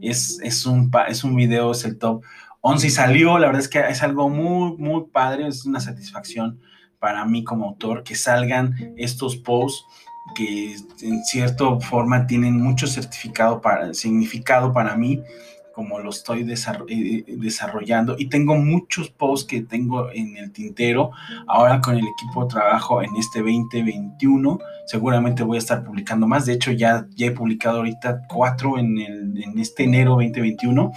Es, 0.02 0.40
es, 0.44 0.66
un, 0.66 0.92
es 1.08 1.24
un 1.24 1.36
video, 1.36 1.72
es 1.72 1.86
el 1.86 1.98
top 1.98 2.24
11 2.62 2.88
y 2.88 2.90
salió. 2.90 3.38
La 3.38 3.48
verdad 3.48 3.62
es 3.62 3.68
que 3.68 3.80
es 3.80 4.02
algo 4.04 4.30
muy, 4.30 4.78
muy 4.78 5.06
padre. 5.12 5.48
Es 5.48 5.66
una 5.66 5.80
satisfacción 5.80 6.60
para 7.00 7.26
mí 7.26 7.44
como 7.44 7.68
autor 7.68 8.04
que 8.04 8.16
salgan 8.16 8.94
estos 8.96 9.36
posts 9.36 9.86
que 10.36 10.76
en 11.02 11.24
cierta 11.24 11.80
forma 11.80 12.28
tienen 12.28 12.62
mucho 12.62 12.88
certificado 12.88 13.62
para, 13.62 13.94
significado 13.94 14.72
para 14.74 14.96
mí 14.96 15.22
como 15.74 16.00
lo 16.00 16.10
estoy 16.10 16.42
eh, 16.42 17.24
desarrollando. 17.28 18.16
Y 18.20 18.28
tengo 18.28 18.56
muchos 18.56 19.10
posts 19.10 19.48
que 19.48 19.62
tengo 19.62 20.12
en 20.12 20.36
el 20.36 20.52
tintero. 20.52 21.12
Ahora 21.48 21.80
con 21.80 21.96
el 21.96 22.06
equipo 22.06 22.46
trabajo 22.48 23.02
en 23.02 23.16
este 23.16 23.40
2021 23.40 24.60
seguramente 24.86 25.44
voy 25.44 25.56
a 25.56 25.60
estar 25.60 25.84
publicando 25.84 26.28
más. 26.28 26.46
De 26.46 26.54
hecho 26.54 26.72
ya, 26.72 27.08
ya 27.16 27.28
he 27.28 27.32
publicado 27.32 27.78
ahorita 27.78 28.24
cuatro 28.28 28.78
en, 28.78 29.00
en 29.00 29.58
este 29.58 29.84
enero 29.84 30.12
2021 30.12 30.92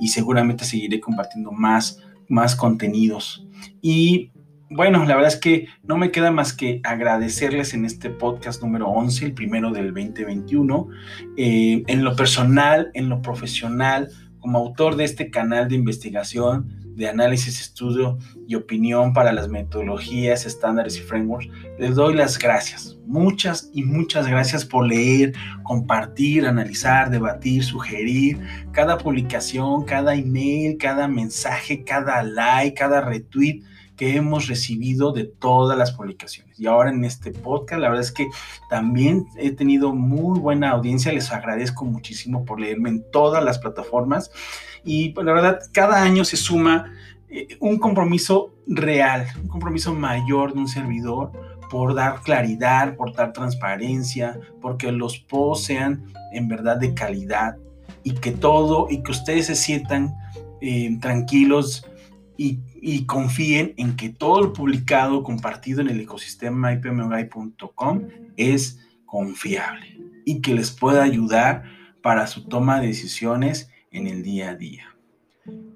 y 0.00 0.08
seguramente 0.08 0.64
seguiré 0.64 0.98
compartiendo 1.00 1.52
más 1.52 2.00
más 2.28 2.56
contenidos. 2.56 3.46
Y 3.80 4.32
bueno, 4.68 5.04
la 5.04 5.14
verdad 5.14 5.32
es 5.32 5.38
que 5.38 5.68
no 5.84 5.96
me 5.96 6.10
queda 6.10 6.30
más 6.30 6.52
que 6.52 6.80
agradecerles 6.82 7.72
en 7.72 7.84
este 7.84 8.10
podcast 8.10 8.62
número 8.62 8.88
11, 8.88 9.26
el 9.26 9.32
primero 9.32 9.70
del 9.70 9.94
2021. 9.94 10.88
Eh, 11.36 11.84
en 11.86 12.04
lo 12.04 12.16
personal, 12.16 12.90
en 12.94 13.08
lo 13.08 13.22
profesional, 13.22 14.08
como 14.40 14.58
autor 14.58 14.96
de 14.96 15.04
este 15.04 15.30
canal 15.30 15.68
de 15.68 15.76
investigación, 15.76 16.84
de 16.96 17.08
análisis, 17.08 17.60
estudio 17.60 18.18
y 18.48 18.54
opinión 18.54 19.12
para 19.12 19.32
las 19.32 19.48
metodologías, 19.48 20.46
estándares 20.46 20.96
y 20.96 21.02
frameworks, 21.02 21.48
les 21.78 21.94
doy 21.94 22.14
las 22.14 22.38
gracias. 22.38 22.96
Muchas 23.06 23.70
y 23.72 23.84
muchas 23.84 24.26
gracias 24.26 24.64
por 24.64 24.86
leer, 24.86 25.34
compartir, 25.62 26.46
analizar, 26.46 27.10
debatir, 27.10 27.62
sugerir 27.62 28.40
cada 28.72 28.98
publicación, 28.98 29.84
cada 29.84 30.14
email, 30.14 30.76
cada 30.78 31.06
mensaje, 31.06 31.84
cada 31.84 32.22
like, 32.22 32.74
cada 32.74 33.02
retweet 33.02 33.62
que 33.96 34.16
hemos 34.16 34.46
recibido 34.46 35.12
de 35.12 35.24
todas 35.24 35.76
las 35.78 35.92
publicaciones. 35.92 36.58
Y 36.60 36.66
ahora 36.66 36.90
en 36.90 37.04
este 37.04 37.32
podcast, 37.32 37.80
la 37.80 37.88
verdad 37.88 38.04
es 38.04 38.12
que 38.12 38.28
también 38.68 39.26
he 39.36 39.50
tenido 39.50 39.94
muy 39.94 40.38
buena 40.38 40.70
audiencia. 40.70 41.12
Les 41.12 41.32
agradezco 41.32 41.84
muchísimo 41.84 42.44
por 42.44 42.60
leerme 42.60 42.90
en 42.90 43.10
todas 43.10 43.42
las 43.42 43.58
plataformas. 43.58 44.30
Y 44.84 45.10
pues, 45.10 45.26
la 45.26 45.32
verdad, 45.32 45.60
cada 45.72 46.02
año 46.02 46.24
se 46.24 46.36
suma 46.36 46.92
eh, 47.28 47.56
un 47.60 47.78
compromiso 47.78 48.54
real, 48.66 49.26
un 49.42 49.48
compromiso 49.48 49.94
mayor 49.94 50.52
de 50.52 50.60
un 50.60 50.68
servidor 50.68 51.32
por 51.70 51.94
dar 51.94 52.20
claridad, 52.22 52.96
por 52.96 53.14
dar 53.14 53.32
transparencia, 53.32 54.38
porque 54.60 54.92
los 54.92 55.18
posts 55.18 55.66
sean 55.66 56.04
en 56.32 56.48
verdad 56.48 56.76
de 56.76 56.94
calidad 56.94 57.56
y 58.04 58.12
que 58.12 58.30
todo 58.30 58.86
y 58.88 59.02
que 59.02 59.10
ustedes 59.10 59.46
se 59.46 59.56
sientan 59.56 60.14
eh, 60.60 60.96
tranquilos 61.00 61.84
y, 62.36 63.04
confíen 63.06 63.74
en 63.76 63.96
que 63.96 64.10
todo 64.10 64.42
lo 64.42 64.52
publicado, 64.52 65.22
compartido 65.22 65.80
en 65.80 65.88
el 65.88 66.00
ecosistema 66.00 66.72
ipmguy.com 66.72 68.08
es 68.36 68.80
confiable 69.04 69.98
y 70.24 70.40
que 70.40 70.54
les 70.54 70.70
pueda 70.70 71.02
ayudar 71.02 71.64
para 72.02 72.26
su 72.26 72.46
toma 72.48 72.80
de 72.80 72.88
decisiones 72.88 73.70
en 73.90 74.06
el 74.06 74.22
día 74.22 74.50
a 74.50 74.54
día. 74.54 74.96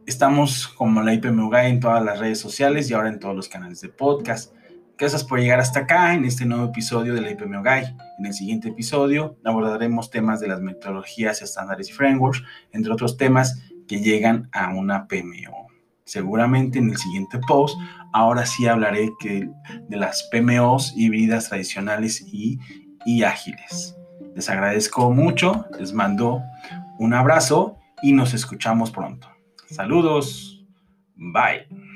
Estamos 0.07 0.69
como 0.69 1.03
la 1.03 1.15
IPMUGAI 1.15 1.71
en 1.71 1.81
todas 1.81 2.05
las 2.05 2.19
redes 2.19 2.41
sociales 2.41 2.91
y 2.91 2.95
ahora 2.95 3.09
en 3.09 3.21
todos 3.21 3.37
los 3.37 3.49
canales 3.49 3.81
de 3.81 3.89
podcast. 3.89 4.53
Gracias 4.99 5.25
por 5.25 5.39
llegar 5.39 5.61
hasta 5.61 5.81
acá 5.81 6.15
en 6.15 6.25
este 6.25 6.45
nuevo 6.45 6.67
episodio 6.67 7.15
de 7.15 7.21
la 7.21 7.31
IPMUGAI. 7.31 7.97
En 8.19 8.27
el 8.27 8.35
siguiente 8.35 8.69
episodio 8.69 9.39
abordaremos 9.45 10.11
temas 10.11 10.41
de 10.41 10.49
las 10.49 10.61
metodologías, 10.61 11.41
estándares 11.43 11.89
y 11.91 11.93
frameworks, 11.93 12.43
entre 12.73 12.93
otros 12.93 13.17
temas 13.17 13.63
que 13.87 14.01
llegan 14.01 14.49
a 14.53 14.75
una 14.75 15.07
PMO 15.07 15.70
seguramente 16.11 16.79
en 16.81 16.91
el 16.91 16.97
siguiente 16.97 17.39
post, 17.47 17.79
ahora 18.13 18.45
sí 18.45 18.67
hablaré 18.67 19.11
de 19.23 19.97
las 19.97 20.29
PMOs 20.33 20.93
híbridas 20.97 21.49
tradicionales 21.49 22.21
y, 22.33 22.59
y 23.07 23.23
ágiles. 23.23 23.97
Les 24.35 24.51
agradezco 24.51 25.13
mucho, 25.13 25.67
les 25.79 25.93
mando 25.93 26.43
un 26.99 27.15
abrazo 27.15 27.77
y 28.03 28.13
nos 28.13 28.35
escuchamos 28.35 28.91
pronto. 28.91 29.29
Saludos, 29.69 30.67
bye. 31.15 31.90